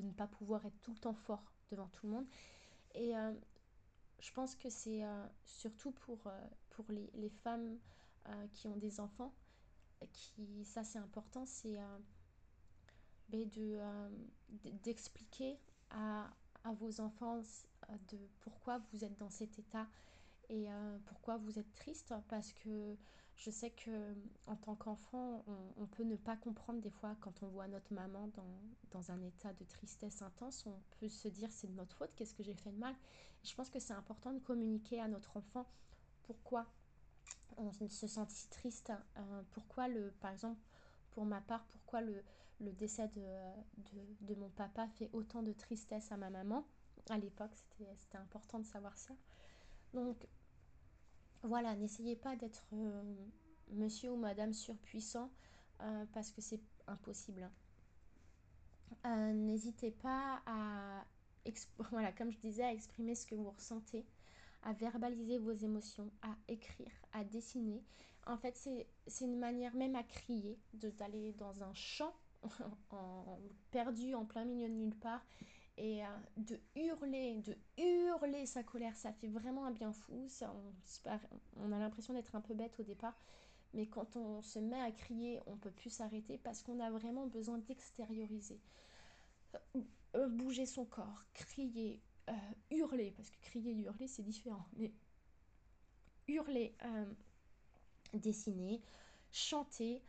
ne 0.01 0.11
pas 0.11 0.27
pouvoir 0.27 0.65
être 0.65 0.79
tout 0.81 0.93
le 0.93 0.99
temps 0.99 1.13
fort 1.13 1.43
devant 1.69 1.87
tout 1.89 2.07
le 2.07 2.13
monde. 2.13 2.27
Et 2.95 3.15
euh, 3.15 3.33
je 4.19 4.31
pense 4.31 4.55
que 4.55 4.69
c'est 4.69 5.03
euh, 5.03 5.27
surtout 5.43 5.91
pour, 5.91 6.31
pour 6.69 6.85
les, 6.89 7.09
les 7.13 7.29
femmes 7.29 7.77
qui 8.53 8.67
ont 8.67 8.75
des 8.75 8.99
enfants, 8.99 9.33
qui, 10.11 10.63
ça 10.63 10.83
c'est 10.83 10.99
important, 10.99 11.47
c'est 11.47 11.79
ben 13.29 13.49
de, 13.49 13.79
d'expliquer 14.83 15.57
à, 15.91 16.29
à 16.63 16.73
vos 16.73 17.01
enfants 17.01 17.41
de 18.09 18.17
pourquoi 18.41 18.79
vous 18.91 19.03
êtes 19.03 19.17
dans 19.17 19.29
cet 19.29 19.57
état 19.59 19.87
et 20.49 20.67
pourquoi 21.05 21.37
vous 21.37 21.59
êtes 21.59 21.75
triste 21.75 22.13
parce 22.27 22.53
que 22.53 22.95
je 23.35 23.51
sais 23.51 23.69
que 23.69 24.15
en 24.47 24.55
tant 24.55 24.75
qu'enfant, 24.75 25.45
on, 25.77 25.85
peut 25.85 26.03
ne 26.03 26.17
pas 26.17 26.35
comprendre 26.35 26.81
des 26.81 26.89
fois 26.89 27.15
quand 27.21 27.41
on 27.41 27.47
voit 27.47 27.67
notre 27.67 27.93
maman 27.93 28.27
dans, 28.35 28.59
dans 28.91 29.11
un 29.11 29.21
état 29.21 29.53
de 29.53 29.63
tristesse 29.63 30.21
intense, 30.21 30.65
on 30.65 30.77
peut 30.99 31.07
se 31.07 31.27
dire 31.29 31.49
c'est 31.51 31.67
de 31.67 31.75
notre 31.75 31.95
faute, 31.95 32.11
qu'est-ce 32.15 32.33
que 32.33 32.43
j'ai 32.43 32.55
fait 32.55 32.71
de 32.71 32.77
mal? 32.77 32.95
je 33.43 33.55
pense 33.55 33.69
que 33.69 33.79
c'est 33.79 33.93
important 33.93 34.33
de 34.33 34.39
communiquer 34.39 34.99
à 34.99 35.07
notre 35.07 35.37
enfant 35.37 35.65
pourquoi 36.23 36.65
on 37.57 37.71
se 37.71 38.07
sent 38.07 38.25
si 38.27 38.49
triste, 38.49 38.91
euh, 39.17 39.41
pourquoi 39.51 39.87
le, 39.87 40.11
par 40.19 40.31
exemple, 40.31 40.59
pour 41.11 41.25
ma 41.25 41.41
part, 41.41 41.65
pourquoi 41.65 42.01
le, 42.01 42.23
le 42.61 42.71
décès 42.73 43.09
de, 43.09 44.35
mon 44.35 44.49
papa 44.49 44.87
fait 44.87 45.09
autant 45.13 45.43
de 45.43 45.53
tristesse 45.53 46.11
à 46.11 46.17
ma 46.17 46.29
maman. 46.29 46.65
À 47.09 47.17
l'époque, 47.17 47.55
c'était 47.95 48.17
important 48.17 48.59
de 48.59 48.65
savoir 48.65 48.97
ça. 48.97 49.13
Donc, 49.93 50.27
voilà, 51.43 51.75
n'essayez 51.75 52.15
pas 52.15 52.35
d'être 52.35 52.65
euh, 52.73 53.15
monsieur 53.71 54.11
ou 54.11 54.17
madame 54.17 54.53
surpuissant 54.53 55.31
euh, 55.81 56.05
parce 56.13 56.31
que 56.31 56.41
c'est 56.41 56.61
impossible. 56.87 57.43
Hein. 57.43 57.51
Euh, 59.05 59.33
n'hésitez 59.33 59.91
pas 59.91 60.41
à, 60.45 61.05
voilà, 61.91 62.11
comme 62.11 62.31
je 62.31 62.39
disais, 62.39 62.63
à 62.63 62.73
exprimer 62.73 63.15
ce 63.15 63.25
que 63.25 63.35
vous 63.35 63.51
ressentez, 63.51 64.05
à 64.63 64.73
verbaliser 64.73 65.37
vos 65.37 65.53
émotions, 65.53 66.11
à 66.21 66.35
écrire, 66.47 66.91
à 67.13 67.23
dessiner. 67.23 67.83
En 68.27 68.37
fait, 68.37 68.55
c'est 69.07 69.25
une 69.25 69.39
manière 69.39 69.73
même 69.75 69.95
à 69.95 70.03
crier, 70.03 70.59
d'aller 70.73 71.33
dans 71.33 71.63
un 71.63 71.73
champ 71.73 72.13
perdu 73.71 74.15
en 74.15 74.25
plein 74.25 74.45
milieu 74.45 74.67
de 74.67 74.73
nulle 74.73 74.95
part 74.95 75.25
et 75.79 76.03
euh, 76.03 76.07
de 76.35 76.59
hurler, 76.75 77.37
de 77.37 77.57
hurler 77.77 78.45
sa 78.45 78.63
colère, 78.63 78.95
ça 78.97 79.13
fait 79.13 79.29
vraiment 79.29 79.65
un 79.65 79.71
bien 79.71 79.93
fou. 79.93 80.25
Ça, 80.27 80.53
on, 81.55 81.71
a 81.71 81.79
l'impression 81.79 82.13
d'être 82.13 82.35
un 82.35 82.41
peu 82.41 82.53
bête 82.53 82.77
au 82.79 82.83
départ, 82.83 83.17
mais 83.73 83.87
quand 83.87 84.17
on 84.17 84.41
se 84.41 84.59
met 84.59 84.81
à 84.81 84.91
crier, 84.91 85.39
on 85.45 85.55
peut 85.55 85.71
plus 85.71 85.89
s'arrêter 85.89 86.37
parce 86.37 86.61
qu'on 86.63 86.81
a 86.81 86.91
vraiment 86.91 87.27
besoin 87.27 87.59
d'extérioriser. 87.59 88.59
Euh, 89.55 89.81
euh, 90.15 90.27
bouger 90.27 90.65
son 90.65 90.85
corps, 90.85 91.23
crier, 91.33 92.01
hurler, 92.71 93.11
parce 93.15 93.29
que 93.29 93.39
crier 93.41 93.73
hurler 93.73 94.07
c'est 94.07 94.21
différent, 94.21 94.67
mais 94.77 94.91
hurler, 96.27 96.75
dessiner, 98.13 98.81
chanter, 99.31 100.03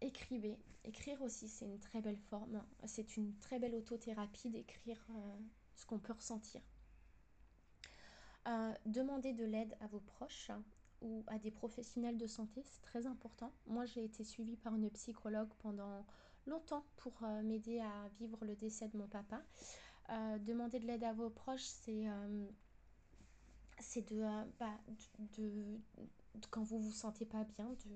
écrivez. 0.00 0.58
Écrire 0.84 1.20
aussi, 1.22 1.48
c'est 1.48 1.66
une 1.66 1.78
très 1.78 2.00
belle 2.00 2.16
forme. 2.16 2.62
C'est 2.86 3.16
une 3.16 3.34
très 3.38 3.58
belle 3.58 3.74
autothérapie 3.74 4.50
d'écrire 4.50 5.04
euh, 5.10 5.38
ce 5.74 5.86
qu'on 5.86 5.98
peut 5.98 6.12
ressentir. 6.12 6.60
Euh, 8.46 8.72
demandez 8.86 9.32
de 9.32 9.44
l'aide 9.44 9.76
à 9.80 9.86
vos 9.86 10.00
proches. 10.00 10.50
ou 11.00 11.22
à 11.28 11.38
des 11.38 11.52
professionnels 11.52 12.18
de 12.18 12.26
santé, 12.26 12.60
c'est 12.64 12.82
très 12.82 13.06
important. 13.06 13.52
Moi, 13.66 13.86
j'ai 13.86 14.04
été 14.04 14.24
suivie 14.24 14.56
par 14.56 14.74
une 14.74 14.90
psychologue 14.90 15.52
pendant 15.60 16.04
longtemps 16.46 16.84
pour 16.96 17.12
euh, 17.22 17.42
m'aider 17.42 17.78
à 17.80 18.08
vivre 18.18 18.44
le 18.44 18.56
décès 18.56 18.88
de 18.88 18.96
mon 18.96 19.06
papa. 19.06 19.40
Euh, 20.10 20.38
demander 20.38 20.80
de 20.80 20.86
l'aide 20.86 21.04
à 21.04 21.12
vos 21.12 21.30
proches, 21.30 21.62
c'est 21.62 22.06
c'est 23.80 24.10
de, 24.10 24.20
bah, 24.58 24.76
de, 25.36 25.78
quand 26.50 26.62
vous 26.62 26.80
vous 26.80 26.92
sentez 26.92 27.24
pas 27.26 27.44
bien, 27.44 27.68
de 27.68 27.90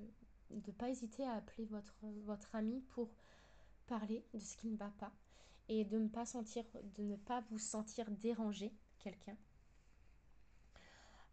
ne 0.55 0.73
pas 0.73 0.89
hésiter 0.91 1.25
à 1.27 1.35
appeler 1.35 1.67
votre, 1.67 2.55
ami 2.55 2.81
pour 2.91 3.11
parler 3.87 4.25
de 4.33 4.39
ce 4.39 4.57
qui 4.57 4.69
ne 4.69 4.77
va 4.77 4.91
pas 4.99 5.13
et 5.69 5.85
de 5.85 5.99
ne 5.99 6.09
pas 6.09 6.27
sentir, 6.27 6.65
de 6.97 7.03
ne 7.03 7.17
pas 7.17 7.41
vous 7.51 7.59
sentir 7.59 8.11
dérangé 8.11 8.73
quelqu'un. 8.99 9.37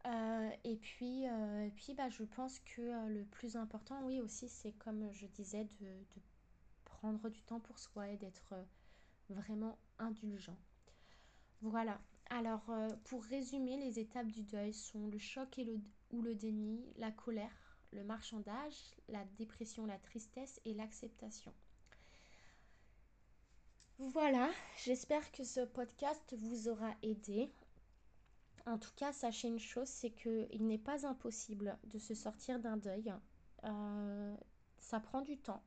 Euh, 0.05 0.49
et 0.63 0.77
puis, 0.77 1.27
euh, 1.27 1.69
puis 1.75 1.93
bah, 1.93 2.09
je 2.09 2.23
pense 2.23 2.59
que 2.59 2.81
euh, 2.81 3.09
le 3.09 3.25
plus 3.25 3.57
important, 3.57 4.01
oui 4.03 4.21
aussi, 4.21 4.47
c'est 4.47 4.71
comme 4.73 5.11
je 5.11 5.27
disais, 5.27 5.65
de, 5.65 5.85
de, 5.85 6.21
prendre 6.85 7.29
du 7.29 7.41
temps 7.43 7.59
pour 7.59 7.79
soi 7.79 8.09
et 8.09 8.17
d'être 8.17 8.53
vraiment 9.29 9.77
indulgent. 9.99 10.57
Voilà. 11.61 11.99
Alors, 12.29 12.69
pour 13.05 13.23
résumer, 13.23 13.77
les 13.77 13.99
étapes 13.99 14.27
du 14.27 14.43
deuil 14.43 14.73
sont 14.73 15.07
le 15.07 15.17
choc 15.17 15.59
ou 16.11 16.21
le 16.21 16.35
déni, 16.35 16.83
la 16.97 17.11
colère, 17.11 17.68
le 17.91 18.03
marchandage, 18.03 18.75
la 19.07 19.23
dépression, 19.37 19.85
la 19.85 19.97
tristesse 19.99 20.59
et 20.65 20.73
l'acceptation. 20.73 21.53
Voilà, 23.97 24.49
j'espère 24.85 25.29
que 25.31 25.43
ce 25.43 25.61
podcast 25.61 26.33
vous 26.37 26.69
aura 26.69 26.93
aidé. 27.03 27.51
En 28.65 28.77
tout 28.77 28.93
cas, 28.95 29.11
sachez 29.11 29.47
une 29.49 29.59
chose, 29.59 29.89
c'est 29.89 30.11
qu'il 30.11 30.65
n'est 30.65 30.77
pas 30.77 31.05
impossible 31.05 31.77
de 31.85 31.97
se 31.99 32.13
sortir 32.13 32.59
d'un 32.59 32.77
deuil. 32.77 33.13
Euh, 33.65 34.35
ça 34.79 34.99
prend 34.99 35.21
du 35.21 35.37
temps. 35.37 35.61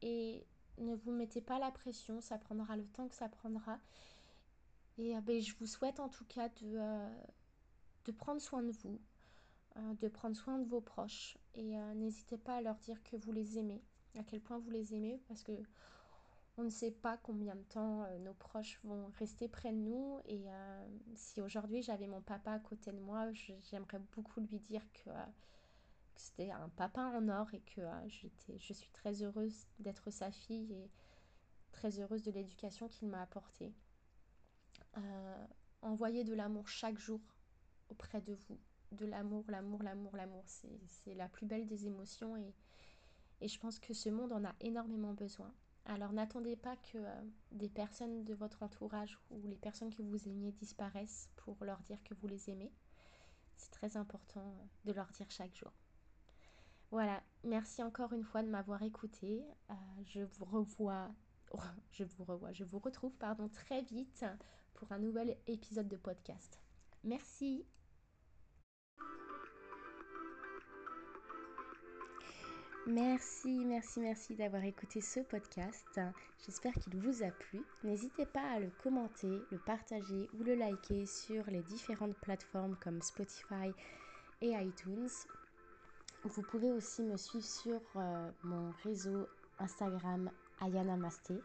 Et 0.00 0.46
ne 0.78 0.94
vous 0.94 1.12
mettez 1.12 1.40
pas 1.40 1.58
la 1.58 1.70
pression, 1.70 2.20
ça 2.20 2.38
prendra 2.38 2.76
le 2.76 2.86
temps 2.86 3.08
que 3.08 3.14
ça 3.14 3.28
prendra. 3.28 3.78
Et 4.96 5.16
euh, 5.16 5.20
ben, 5.20 5.40
je 5.40 5.54
vous 5.56 5.66
souhaite 5.66 6.00
en 6.00 6.08
tout 6.08 6.24
cas 6.24 6.48
de, 6.48 6.76
euh, 6.76 7.22
de 8.04 8.12
prendre 8.12 8.40
soin 8.40 8.62
de 8.62 8.72
vous, 8.72 9.00
de 9.76 10.08
prendre 10.08 10.36
soin 10.36 10.58
de 10.58 10.68
vos 10.68 10.80
proches. 10.80 11.36
Et 11.54 11.76
n'hésitez 11.94 12.38
pas 12.38 12.56
à 12.56 12.60
leur 12.60 12.76
dire 12.76 13.02
que 13.02 13.16
vous 13.16 13.32
les 13.32 13.58
aimez, 13.58 13.82
à 14.18 14.22
quel 14.22 14.40
point 14.40 14.58
vous 14.58 14.70
les 14.70 14.94
aimez, 14.94 15.20
parce 15.28 15.42
que 15.42 15.52
on 16.56 16.62
ne 16.64 16.70
sait 16.70 16.92
pas 16.92 17.16
combien 17.16 17.56
de 17.56 17.62
temps 17.62 18.04
euh, 18.04 18.18
nos 18.18 18.34
proches 18.34 18.78
vont 18.84 19.10
rester 19.18 19.48
près 19.48 19.72
de 19.72 19.78
nous. 19.78 20.20
Et 20.24 20.44
euh, 20.48 20.86
si 21.14 21.40
aujourd'hui 21.40 21.82
j'avais 21.82 22.06
mon 22.06 22.20
papa 22.20 22.52
à 22.52 22.58
côté 22.60 22.92
de 22.92 23.00
moi, 23.00 23.32
j'aimerais 23.32 23.98
beaucoup 24.14 24.40
lui 24.40 24.60
dire 24.60 24.82
que, 24.92 25.10
euh, 25.10 25.24
que 26.14 26.20
c'était 26.20 26.52
un 26.52 26.68
papa 26.70 27.02
en 27.02 27.28
or 27.28 27.52
et 27.54 27.60
que 27.60 27.82
je 28.58 28.72
suis 28.72 28.90
très 28.90 29.22
heureuse 29.22 29.66
d'être 29.80 30.10
sa 30.10 30.30
fille 30.30 30.72
et 30.72 30.90
très 31.72 31.98
heureuse 31.98 32.22
de 32.22 32.30
l'éducation 32.30 32.88
qu'il 32.88 33.08
m'a 33.08 33.22
apportée. 33.22 33.74
envoyez 35.82 36.22
de 36.22 36.34
l'amour 36.34 36.68
chaque 36.68 36.98
jour 36.98 37.20
auprès 37.90 38.20
de 38.20 38.32
vous. 38.32 38.58
De 38.94 39.06
l'amour, 39.06 39.44
l'amour, 39.48 39.82
l'amour, 39.82 40.16
l'amour. 40.16 40.44
C'est 40.46 41.14
la 41.14 41.28
plus 41.28 41.46
belle 41.46 41.66
des 41.66 41.86
émotions 41.86 42.36
et, 42.36 42.54
et 43.40 43.48
je 43.48 43.58
pense 43.58 43.78
que 43.78 43.94
ce 43.94 44.08
monde 44.08 44.32
en 44.32 44.44
a 44.44 44.54
énormément 44.60 45.12
besoin. 45.12 45.52
Alors 45.86 46.12
n'attendez 46.12 46.56
pas 46.56 46.76
que 46.76 46.98
euh, 46.98 47.20
des 47.52 47.68
personnes 47.68 48.24
de 48.24 48.34
votre 48.34 48.62
entourage 48.62 49.18
ou 49.30 49.46
les 49.46 49.56
personnes 49.56 49.92
que 49.92 50.02
vous 50.02 50.28
aimiez 50.28 50.52
disparaissent 50.52 51.28
pour 51.36 51.62
leur 51.62 51.80
dire 51.80 52.02
que 52.04 52.14
vous 52.14 52.26
les 52.26 52.48
aimez. 52.48 52.72
C'est 53.56 53.70
très 53.70 53.96
important 53.96 54.40
euh, 54.40 54.64
de 54.86 54.92
leur 54.92 55.08
dire 55.08 55.30
chaque 55.30 55.54
jour. 55.54 55.72
Voilà, 56.90 57.22
merci 57.42 57.82
encore 57.82 58.12
une 58.12 58.24
fois 58.24 58.42
de 58.42 58.48
m'avoir 58.48 58.82
écouté. 58.82 59.44
Euh, 59.70 59.74
je 60.04 60.20
vous 60.20 60.44
revois, 60.46 61.10
je 61.90 62.04
vous 62.04 62.24
revois, 62.24 62.52
je 62.52 62.64
vous 62.64 62.78
retrouve 62.78 63.14
pardon 63.16 63.48
très 63.48 63.82
vite 63.82 64.24
pour 64.72 64.90
un 64.90 64.98
nouvel 64.98 65.36
épisode 65.46 65.88
de 65.88 65.96
podcast. 65.96 66.60
Merci. 67.02 67.66
Merci, 72.86 73.64
merci, 73.64 74.00
merci 74.00 74.34
d'avoir 74.34 74.62
écouté 74.62 75.00
ce 75.00 75.20
podcast. 75.20 76.00
J'espère 76.44 76.74
qu'il 76.74 76.94
vous 76.98 77.22
a 77.22 77.30
plu. 77.30 77.64
N'hésitez 77.82 78.26
pas 78.26 78.42
à 78.42 78.60
le 78.60 78.70
commenter, 78.82 79.40
le 79.50 79.56
partager 79.56 80.28
ou 80.38 80.44
le 80.44 80.54
liker 80.54 81.06
sur 81.06 81.46
les 81.46 81.62
différentes 81.62 82.16
plateformes 82.18 82.76
comme 82.76 83.00
Spotify 83.00 83.72
et 84.42 84.50
iTunes. 84.50 85.08
Vous 86.24 86.42
pouvez 86.42 86.72
aussi 86.72 87.02
me 87.02 87.16
suivre 87.16 87.46
sur 87.46 87.80
euh, 87.96 88.30
mon 88.42 88.70
réseau 88.82 89.28
Instagram 89.58 90.30
Ayana 90.60 90.96
Masté. 90.96 91.40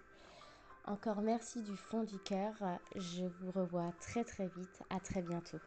Encore 0.83 1.21
merci 1.21 1.61
du 1.61 1.77
fond 1.77 2.03
du 2.03 2.19
cœur. 2.19 2.53
Je 2.95 3.23
vous 3.39 3.51
revois 3.51 3.93
très 4.01 4.25
très 4.25 4.47
vite. 4.47 4.83
À 4.89 4.99
très 4.99 5.21
bientôt. 5.21 5.59